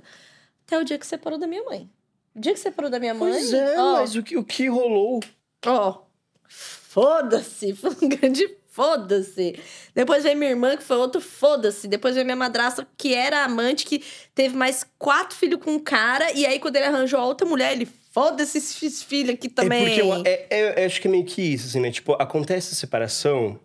Até 0.64 0.78
o 0.78 0.84
dia 0.84 0.98
que 0.98 1.06
separou 1.06 1.38
da 1.38 1.46
minha 1.46 1.64
mãe. 1.64 1.90
O 2.34 2.40
dia 2.40 2.52
que 2.52 2.60
separou 2.60 2.90
da 2.90 3.00
minha 3.00 3.14
mãe. 3.14 3.32
Pois 3.32 3.52
é, 3.52 3.80
ó, 3.80 3.94
mas 3.94 4.14
o 4.14 4.22
que, 4.22 4.36
o 4.36 4.44
que 4.44 4.68
rolou? 4.68 5.20
Ó, 5.66 6.02
foda-se. 6.46 7.74
Foi 7.74 7.90
um 8.00 8.08
grande 8.08 8.46
foda-se. 8.74 9.56
Depois 9.94 10.24
veio 10.24 10.36
minha 10.36 10.50
irmã, 10.50 10.76
que 10.76 10.82
foi 10.82 10.96
outro 10.96 11.20
foda-se. 11.20 11.86
Depois 11.86 12.14
veio 12.16 12.26
minha 12.26 12.36
madrasta, 12.36 12.86
que 12.98 13.14
era 13.14 13.44
amante, 13.44 13.86
que 13.86 14.02
teve 14.34 14.56
mais 14.56 14.84
quatro 14.98 15.36
filhos 15.36 15.60
com 15.62 15.70
um 15.70 15.78
cara. 15.78 16.32
E 16.32 16.44
aí, 16.44 16.58
quando 16.58 16.74
ele 16.74 16.86
arranjou 16.86 17.20
a 17.20 17.24
outra 17.24 17.46
mulher, 17.46 17.72
ele 17.72 17.86
foda-se 18.10 18.58
esses 18.58 19.00
filhos 19.00 19.34
aqui 19.34 19.48
também. 19.48 19.84
É 19.84 19.86
porque 19.86 20.02
eu, 20.02 20.14
é, 20.26 20.46
é, 20.50 20.82
eu 20.82 20.86
acho 20.86 21.00
que 21.00 21.06
é 21.06 21.10
meio 21.10 21.24
que 21.24 21.40
isso, 21.40 21.68
assim, 21.68 21.80
né? 21.80 21.92
Tipo, 21.92 22.14
acontece 22.14 22.72
a 22.72 22.76
separação, 22.76 23.60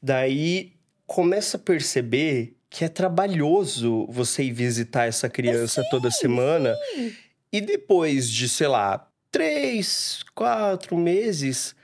daí 0.00 0.72
começa 1.06 1.58
a 1.58 1.60
perceber 1.60 2.56
que 2.70 2.86
é 2.86 2.88
trabalhoso 2.88 4.06
você 4.08 4.44
ir 4.44 4.52
visitar 4.52 5.06
essa 5.06 5.28
criança 5.28 5.82
sim, 5.82 5.88
toda 5.90 6.10
semana. 6.10 6.74
Sim. 6.94 7.12
E 7.52 7.60
depois 7.60 8.30
de, 8.30 8.48
sei 8.48 8.68
lá, 8.68 9.06
três, 9.30 10.24
quatro 10.34 10.96
meses, 10.96 11.74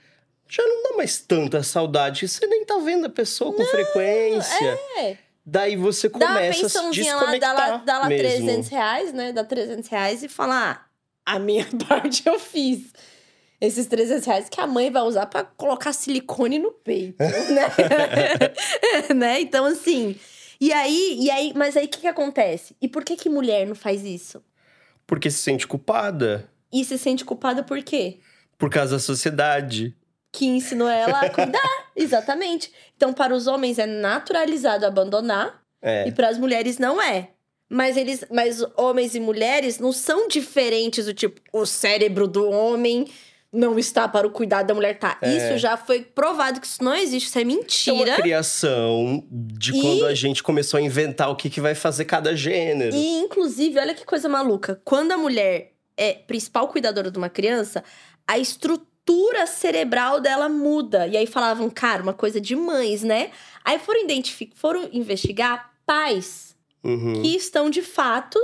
já 0.49 0.67
não 0.67 0.83
dá 0.83 0.97
mais 0.97 1.21
tanta 1.21 1.63
saudade. 1.63 2.27
Você 2.27 2.47
nem 2.47 2.65
tá 2.65 2.79
vendo 2.79 3.07
a 3.07 3.11
pessoa 3.11 3.53
com 3.53 3.63
não, 3.63 3.71
frequência. 3.71 4.79
É. 4.99 5.17
Daí 5.45 5.77
você 5.77 6.09
começa 6.09 6.67
a 6.67 6.69
se 6.69 6.91
desconectar 6.91 7.55
lá, 7.55 7.61
dá 7.61 7.73
lá, 7.73 7.77
dá 7.85 7.99
lá 8.01 8.09
mesmo. 8.09 8.47
300 8.47 8.69
reais, 8.69 9.13
né? 9.13 9.33
Dá 9.33 9.45
300 9.45 9.89
reais 9.89 10.23
e 10.23 10.29
fala, 10.29 10.73
ah, 10.73 11.35
a 11.35 11.39
minha 11.39 11.67
parte 11.89 12.27
eu 12.27 12.39
fiz 12.39 12.93
esses 13.61 13.87
300 13.87 14.27
reais 14.27 14.49
que 14.49 14.61
a 14.61 14.67
mãe 14.67 14.91
vai 14.91 15.03
usar 15.03 15.27
para 15.27 15.45
colocar 15.45 15.93
silicone 15.93 16.59
no 16.59 16.73
peito, 16.73 17.19
né? 17.53 19.15
né? 19.15 19.41
Então, 19.41 19.65
assim. 19.65 20.17
E 20.61 20.73
aí, 20.73 21.17
e 21.21 21.31
aí, 21.31 21.53
mas 21.55 21.77
aí 21.77 21.87
o 21.87 21.89
que, 21.89 22.01
que 22.01 22.07
acontece? 22.07 22.75
E 22.81 22.89
por 22.89 23.05
que 23.05 23.17
que 23.17 23.29
mulher 23.29 23.67
não 23.67 23.75
faz 23.75 24.05
isso? 24.05 24.43
Porque 25.07 25.31
se 25.31 25.39
sente 25.39 25.67
culpada. 25.67 26.51
E 26.73 26.85
se 26.85 26.99
sente 26.99 27.25
culpada 27.25 27.63
por 27.63 27.83
quê? 27.83 28.19
Por 28.59 28.69
causa 28.69 28.97
da 28.97 28.99
sociedade. 28.99 29.97
Que 30.39 30.47
ensinou 30.47 30.89
ela 30.89 31.23
a 31.23 31.31
cuidar, 31.31 31.87
exatamente. 31.97 32.71
Então, 32.97 33.13
para 33.13 33.35
os 33.35 33.49
homens 33.49 33.77
é 33.77 33.87
naturalizado 33.87 34.87
abandonar. 34.87 35.61
É. 35.83 36.07
E 36.07 36.13
para 36.13 36.29
as 36.29 36.39
mulheres 36.39 36.79
não 36.79 37.03
é. 37.03 37.31
Mas 37.69 37.97
eles, 37.97 38.25
mas 38.31 38.65
homens 38.77 39.17
e 39.17 39.21
mulheres 39.21 39.81
não 39.81 39.93
são 39.93 40.29
diferentes 40.29 41.07
do 41.07 41.13
tipo 41.13 41.41
o 41.53 41.67
cérebro 41.67 42.27
do 42.27 42.49
homem 42.49 43.07
não 43.53 43.79
está 43.79 44.07
para 44.07 44.27
o 44.27 44.31
cuidado 44.31 44.67
da 44.69 44.75
mulher 44.75 44.99
tá. 44.99 45.19
É. 45.21 45.37
Isso 45.37 45.59
já 45.59 45.77
foi 45.77 46.03
provado 46.03 46.61
que 46.61 46.67
isso 46.67 46.83
não 46.85 46.95
existe, 46.95 47.27
isso 47.29 47.39
é 47.39 47.45
mentira. 47.45 48.11
É 48.11 48.15
uma 48.15 48.23
criação 48.23 49.25
de 49.31 49.77
e... 49.77 49.81
quando 49.81 50.07
a 50.07 50.15
gente 50.15 50.43
começou 50.43 50.79
a 50.79 50.81
inventar 50.81 51.31
o 51.31 51.37
que, 51.37 51.51
que 51.51 51.61
vai 51.61 51.75
fazer 51.75 52.05
cada 52.05 52.37
gênero. 52.37 52.95
E, 52.95 53.19
inclusive, 53.19 53.79
olha 53.79 53.95
que 53.95 54.05
coisa 54.05 54.29
maluca. 54.29 54.81
Quando 54.85 55.13
a 55.13 55.19
mulher 55.19 55.73
é 55.97 56.13
principal 56.13 56.69
cuidadora 56.69 57.11
de 57.11 57.19
uma 57.19 57.29
criança, 57.29 57.83
a 58.27 58.39
estrutura 58.39 58.89
cerebral 59.47 60.21
dela 60.21 60.49
muda. 60.49 61.07
E 61.07 61.17
aí 61.17 61.27
falavam, 61.27 61.69
cara, 61.71 62.03
uma 62.03 62.15
coisa 62.15 62.41
de 62.41 62.55
mães, 62.55 63.03
né? 63.03 63.31
Aí 63.65 63.79
foram, 63.79 64.03
identificar, 64.03 64.57
foram 64.57 64.89
investigar 64.93 65.73
pais 65.87 66.57
uhum. 66.83 67.23
que 67.23 67.37
estão, 67.37 67.71
de 67.71 67.83
fato, 67.83 68.39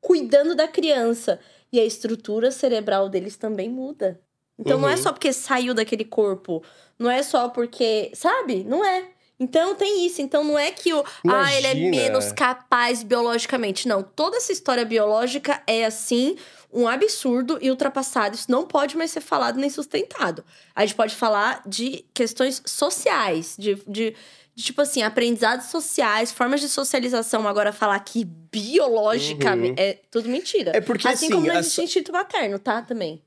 cuidando 0.00 0.54
da 0.54 0.68
criança. 0.68 1.40
E 1.72 1.78
a 1.78 1.84
estrutura 1.84 2.50
cerebral 2.50 3.08
deles 3.08 3.36
também 3.36 3.68
muda. 3.68 4.20
Então 4.58 4.78
não 4.78 4.88
é 4.88 4.96
Uhum. 4.96 5.02
só 5.02 5.12
porque 5.12 5.32
saiu 5.32 5.72
daquele 5.72 6.04
corpo. 6.04 6.62
Não 6.98 7.10
é 7.10 7.22
só 7.22 7.48
porque. 7.48 8.10
Sabe? 8.14 8.64
Não 8.64 8.84
é. 8.84 9.04
Então 9.38 9.74
tem 9.74 10.04
isso. 10.04 10.20
Então 10.20 10.44
não 10.44 10.58
é 10.58 10.70
que 10.70 10.92
o. 10.92 11.02
Ah, 11.26 11.54
ele 11.54 11.66
é 11.66 11.74
Imagina. 11.74 11.90
menos 11.96 12.32
capaz 12.32 13.02
biologicamente. 13.02 13.88
Não. 13.88 14.02
Toda 14.02 14.36
essa 14.36 14.52
história 14.52 14.84
biológica 14.84 15.62
é 15.66 15.84
assim. 15.86 16.36
Um 16.72 16.86
absurdo 16.86 17.58
e 17.60 17.68
ultrapassado. 17.70 18.34
Isso 18.36 18.50
não 18.50 18.66
pode 18.66 18.96
mais 18.96 19.10
ser 19.10 19.20
falado 19.20 19.58
nem 19.58 19.68
sustentado. 19.70 20.44
A 20.74 20.86
gente 20.86 20.94
pode 20.94 21.14
falar 21.16 21.62
de 21.66 22.04
questões 22.14 22.62
sociais, 22.64 23.56
de, 23.58 23.74
de, 23.88 24.14
de, 24.54 24.62
tipo 24.64 24.80
assim, 24.80 25.02
aprendizados 25.02 25.66
sociais, 25.66 26.30
formas 26.30 26.60
de 26.60 26.68
socialização. 26.68 27.48
Agora, 27.48 27.72
falar 27.72 27.98
que 28.00 28.24
biologicamente 28.24 29.70
Uhum. 29.80 29.86
é 29.86 29.98
tudo 30.10 30.28
mentira. 30.28 30.72
É 30.74 30.80
porque, 30.80 31.08
assim, 31.08 31.26
assim, 31.26 31.34
como 31.34 31.46
não 31.46 31.56
existe 31.58 31.82
instinto 31.82 32.12
materno, 32.12 32.58
tá? 32.58 32.82
Também. 32.82 33.20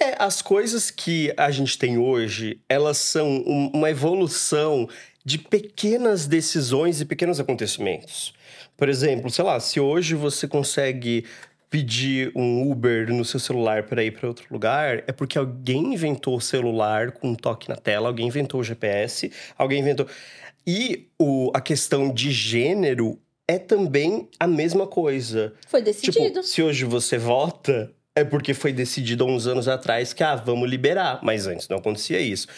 É, 0.00 0.16
as 0.18 0.40
coisas 0.42 0.90
que 0.90 1.32
a 1.36 1.50
gente 1.50 1.78
tem 1.78 1.98
hoje, 1.98 2.60
elas 2.68 2.96
são 2.98 3.28
um- 3.28 3.70
uma 3.74 3.90
evolução 3.90 4.88
de 5.24 5.38
pequenas 5.38 6.26
decisões 6.26 7.00
e 7.00 7.04
pequenos 7.04 7.38
acontecimentos. 7.38 8.32
Por 8.76 8.88
exemplo, 8.88 9.30
sei 9.30 9.44
lá, 9.44 9.60
se 9.60 9.78
hoje 9.78 10.14
você 10.16 10.48
consegue 10.48 11.24
pedir 11.72 12.30
um 12.36 12.70
Uber 12.70 13.10
no 13.10 13.24
seu 13.24 13.40
celular 13.40 13.84
para 13.84 14.04
ir 14.04 14.10
para 14.10 14.28
outro 14.28 14.44
lugar, 14.50 15.02
é 15.06 15.12
porque 15.12 15.38
alguém 15.38 15.94
inventou 15.94 16.36
o 16.36 16.40
celular 16.40 17.12
com 17.12 17.30
um 17.30 17.34
toque 17.34 17.66
na 17.66 17.76
tela, 17.76 18.08
alguém 18.08 18.26
inventou 18.26 18.60
o 18.60 18.62
GPS, 18.62 19.32
alguém 19.56 19.80
inventou. 19.80 20.06
E 20.66 21.08
o, 21.18 21.50
a 21.54 21.62
questão 21.62 22.12
de 22.12 22.30
gênero 22.30 23.18
é 23.48 23.58
também 23.58 24.28
a 24.38 24.46
mesma 24.46 24.86
coisa. 24.86 25.54
Foi 25.66 25.80
decidido. 25.80 26.26
Tipo, 26.26 26.42
se 26.42 26.62
hoje 26.62 26.84
você 26.84 27.16
vota, 27.16 27.90
é 28.14 28.22
porque 28.22 28.52
foi 28.52 28.74
decidido 28.74 29.24
há 29.24 29.26
uns 29.26 29.46
anos 29.46 29.66
atrás 29.66 30.12
que, 30.12 30.22
ah, 30.22 30.36
vamos 30.36 30.68
liberar. 30.68 31.20
Mas 31.22 31.46
antes 31.46 31.68
não 31.68 31.78
acontecia 31.78 32.20
isso. 32.20 32.48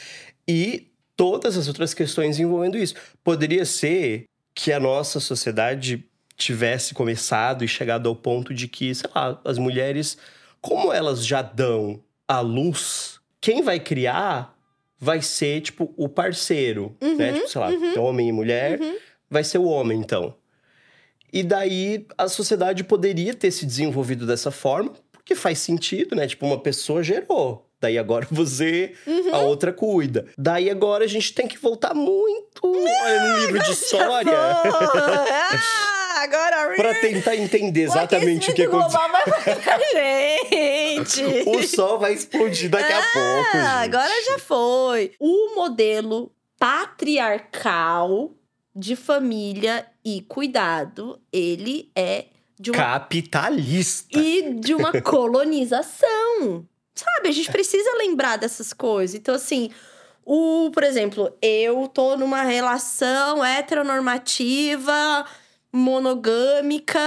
E 0.46 0.88
todas 1.16 1.56
as 1.56 1.68
outras 1.68 1.94
questões 1.94 2.40
envolvendo 2.40 2.76
isso. 2.76 2.96
Poderia 3.22 3.64
ser 3.64 4.24
que 4.52 4.72
a 4.72 4.80
nossa 4.80 5.20
sociedade 5.20 6.04
tivesse 6.36 6.94
começado 6.94 7.64
e 7.64 7.68
chegado 7.68 8.08
ao 8.08 8.16
ponto 8.16 8.52
de 8.54 8.66
que, 8.68 8.94
sei 8.94 9.08
lá, 9.14 9.40
as 9.44 9.56
mulheres, 9.58 10.16
como 10.60 10.92
elas 10.92 11.24
já 11.26 11.42
dão 11.42 12.00
a 12.26 12.40
luz, 12.40 13.20
quem 13.40 13.62
vai 13.62 13.78
criar 13.78 14.54
vai 14.98 15.20
ser, 15.20 15.60
tipo, 15.60 15.92
o 15.96 16.08
parceiro, 16.08 16.96
né? 17.00 17.28
Uhum, 17.30 17.34
Tipo, 17.34 17.48
sei 17.48 17.60
lá, 17.60 17.68
uhum. 17.68 18.02
homem 18.02 18.28
e 18.28 18.32
mulher, 18.32 18.80
Uhum. 18.80 18.96
vai 19.28 19.44
ser 19.44 19.58
o 19.58 19.64
homem, 19.64 19.98
então. 19.98 20.34
E 21.32 21.42
daí 21.42 22.06
a 22.16 22.28
sociedade 22.28 22.82
poderia 22.84 23.34
ter 23.34 23.50
se 23.50 23.66
desenvolvido 23.66 24.26
dessa 24.26 24.50
forma, 24.50 24.92
porque 25.12 25.34
faz 25.34 25.58
sentido, 25.58 26.14
né? 26.16 26.26
Tipo, 26.26 26.46
uma 26.46 26.58
pessoa 26.60 27.02
gerou. 27.02 27.68
Daí 27.80 27.98
agora 27.98 28.26
você, 28.30 28.94
Uhum. 29.06 29.34
a 29.34 29.38
outra 29.40 29.72
cuida. 29.72 30.26
Daí 30.38 30.70
agora 30.70 31.04
a 31.04 31.08
gente 31.08 31.34
tem 31.34 31.46
que 31.46 31.58
voltar 31.58 31.92
muito 31.92 32.62
olha, 32.64 33.20
no 33.32 33.38
livro 33.40 33.62
de 33.62 33.70
história 33.72 34.32
agora 36.22 36.74
pra 36.76 36.94
tentar 37.00 37.36
entender 37.36 37.82
exatamente 37.82 38.50
o 38.50 38.54
que 38.54 38.62
aquecimento 38.62 38.96
aconteceu. 38.96 39.80
gente. 39.92 41.48
O 41.48 41.62
sol 41.62 41.98
vai 41.98 42.12
explodir 42.12 42.70
daqui 42.70 42.92
a 42.92 43.02
pouco. 43.02 43.52
gente. 43.52 43.56
Ah, 43.56 43.80
agora 43.80 44.24
já 44.26 44.38
foi. 44.38 45.12
O 45.18 45.54
modelo 45.54 46.32
patriarcal 46.58 48.32
de 48.74 48.96
família 48.96 49.86
e 50.04 50.20
cuidado, 50.22 51.20
ele 51.32 51.90
é 51.94 52.26
de 52.58 52.70
uma 52.70 52.78
Capitalista. 52.78 54.18
e 54.18 54.54
de 54.54 54.74
uma 54.74 54.92
colonização. 55.02 56.66
Sabe, 56.94 57.28
a 57.28 57.32
gente 57.32 57.50
precisa 57.50 57.90
lembrar 57.96 58.36
dessas 58.36 58.72
coisas. 58.72 59.16
Então, 59.16 59.34
assim, 59.34 59.70
o, 60.24 60.70
por 60.72 60.82
exemplo, 60.82 61.36
eu 61.42 61.88
tô 61.88 62.16
numa 62.16 62.42
relação 62.42 63.44
heteronormativa, 63.44 65.26
monogâmica, 65.74 67.00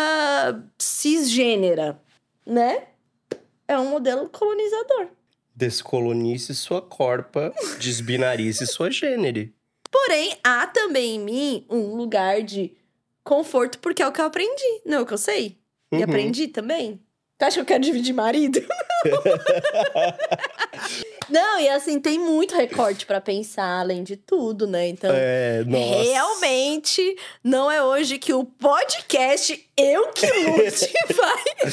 cisgênera, 0.77 2.01
né? 2.45 2.87
É 3.67 3.77
um 3.79 3.89
modelo 3.89 4.29
colonizador. 4.29 5.07
Descolonize 5.55 6.53
sua 6.53 6.81
corpa, 6.81 7.53
desbinarize 7.79 8.65
sua 8.67 8.91
gênero. 8.91 9.49
Porém, 9.89 10.37
há 10.43 10.67
também 10.67 11.15
em 11.15 11.19
mim 11.19 11.65
um 11.69 11.95
lugar 11.95 12.43
de 12.43 12.75
conforto, 13.23 13.79
porque 13.79 14.01
é 14.03 14.07
o 14.07 14.11
que 14.11 14.21
eu 14.21 14.25
aprendi, 14.25 14.81
não 14.85 14.97
é 14.99 15.01
o 15.01 15.05
que 15.05 15.13
eu 15.13 15.17
sei. 15.17 15.57
E 15.91 15.97
Uhum. 15.97 16.03
aprendi 16.03 16.47
também. 16.49 16.99
Tu 17.37 17.45
acha 17.45 17.55
que 17.55 17.61
eu 17.61 17.65
quero 17.65 17.83
dividir 17.83 18.13
marido? 18.13 18.63
Não, 21.29 21.59
e 21.59 21.67
assim, 21.69 21.99
tem 21.99 22.17
muito 22.17 22.55
recorte 22.55 23.05
pra 23.05 23.19
pensar, 23.19 23.81
além 23.81 24.01
de 24.03 24.15
tudo, 24.15 24.65
né? 24.65 24.87
Então, 24.87 25.11
É, 25.13 25.61
nossa. 25.65 26.03
realmente, 26.03 27.17
não 27.43 27.69
é 27.69 27.83
hoje 27.83 28.17
que 28.17 28.33
o 28.33 28.45
podcast 28.45 29.61
Eu 29.75 30.07
Que 30.13 30.25
Lute 30.25 30.89
vai 31.13 31.71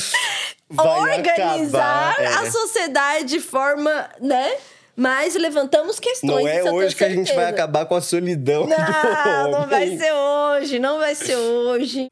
Vai 0.70 1.18
organizar 1.18 2.10
acabar, 2.10 2.20
é. 2.20 2.26
a 2.26 2.50
sociedade 2.50 3.24
de 3.26 3.40
forma, 3.40 4.10
né? 4.20 4.56
Mas 4.96 5.34
levantamos 5.34 6.00
questões. 6.00 6.44
Não 6.44 6.48
é 6.48 6.72
hoje 6.72 6.96
que 6.96 7.04
a 7.04 7.10
gente 7.10 7.32
vai 7.32 7.46
acabar 7.46 7.86
com 7.86 7.94
a 7.94 8.00
solidão 8.00 8.64
do 8.64 8.70
Não, 8.70 9.50
não 9.50 9.68
vai 9.68 9.96
ser 9.96 10.12
hoje, 10.12 10.78
não 10.78 10.98
vai 10.98 11.14
ser 11.14 11.36
hoje. 11.36 12.08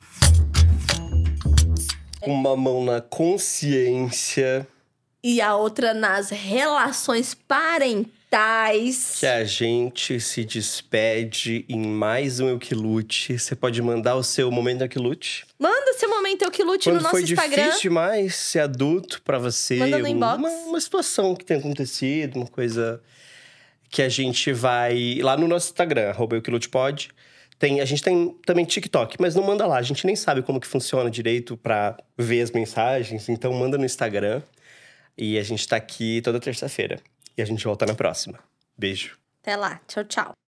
Com 2.23 2.33
uma 2.33 2.57
mão 2.57 2.85
na 2.85 3.01
consciência 3.01 4.67
E 5.23 5.41
a 5.41 5.57
outra 5.57 5.93
nas 5.93 6.31
relações 6.31 7.35
parentais. 7.35 9.17
que 9.19 9.27
a 9.27 9.45
gente 9.45 10.21
se 10.21 10.45
despede 10.45 11.65
em 11.69 11.81
mais 11.87 12.39
um 12.41 12.49
Eu 12.49 12.59
Que 12.59 12.75
Lute. 12.75 13.39
Você 13.39 13.55
pode 13.57 13.81
mandar 13.83 14.15
o 14.17 14.23
seu 14.23 14.51
momento 14.51 14.83
Eu 14.83 14.89
Que 14.89 14.99
Lute. 14.99 15.45
Manda 15.59 15.93
seu 15.95 16.09
momento 16.09 16.43
Eu 16.43 16.51
Que 16.51 16.63
Lute 16.63 16.89
no 16.89 16.95
Quando 16.97 17.03
nosso 17.03 17.11
foi 17.17 17.23
Instagram. 17.23 17.65
difícil 17.65 17.83
demais 17.91 18.35
ser 18.37 18.61
adulto 18.61 19.21
pra 19.23 19.39
você. 19.39 19.77
Manda 19.77 19.99
no 19.99 20.07
inbox. 20.07 20.39
Uma, 20.39 20.49
uma 20.49 20.81
situação 20.81 21.35
que 21.35 21.45
tem 21.45 21.59
acontecido, 21.59 22.37
uma 22.37 22.47
coisa 22.47 23.01
que 23.91 24.01
a 24.01 24.09
gente 24.09 24.53
vai... 24.53 25.19
Lá 25.23 25.37
no 25.37 25.47
nosso 25.49 25.67
Instagram, 25.69 26.09
arroba 26.11 26.37
Eu 26.37 26.43
Que 26.43 26.51
Lute 26.51 26.69
Pod. 26.69 27.11
Tem, 27.62 27.81
a 27.81 27.85
gente 27.85 28.03
tem 28.03 28.37
também 28.44 28.64
TikTok, 28.64 29.18
mas 29.20 29.37
não 29.37 29.44
manda 29.44 29.64
lá. 29.64 29.77
A 29.79 29.83
gente 29.83 30.05
nem 30.05 30.16
sabe 30.16 30.42
como 30.42 30.59
que 30.59 30.66
funciona 30.66 31.09
direito 31.09 31.57
pra 31.57 31.96
ver 32.18 32.40
as 32.42 32.51
mensagens. 32.51 33.29
Então 33.29 33.53
manda 33.53 33.79
no 33.79 33.85
Instagram. 33.85 34.42
E 35.16 35.38
a 35.38 35.44
gente 35.44 35.68
tá 35.68 35.77
aqui 35.77 36.20
toda 36.22 36.40
terça-feira. 36.40 36.98
E 37.38 37.40
a 37.40 37.44
gente 37.44 37.62
volta 37.62 37.87
na 37.87 37.94
próxima. 37.94 38.40
Beijo. 38.77 39.16
Até 39.42 39.55
lá. 39.55 39.81
Tchau, 39.87 40.03
tchau. 40.03 40.42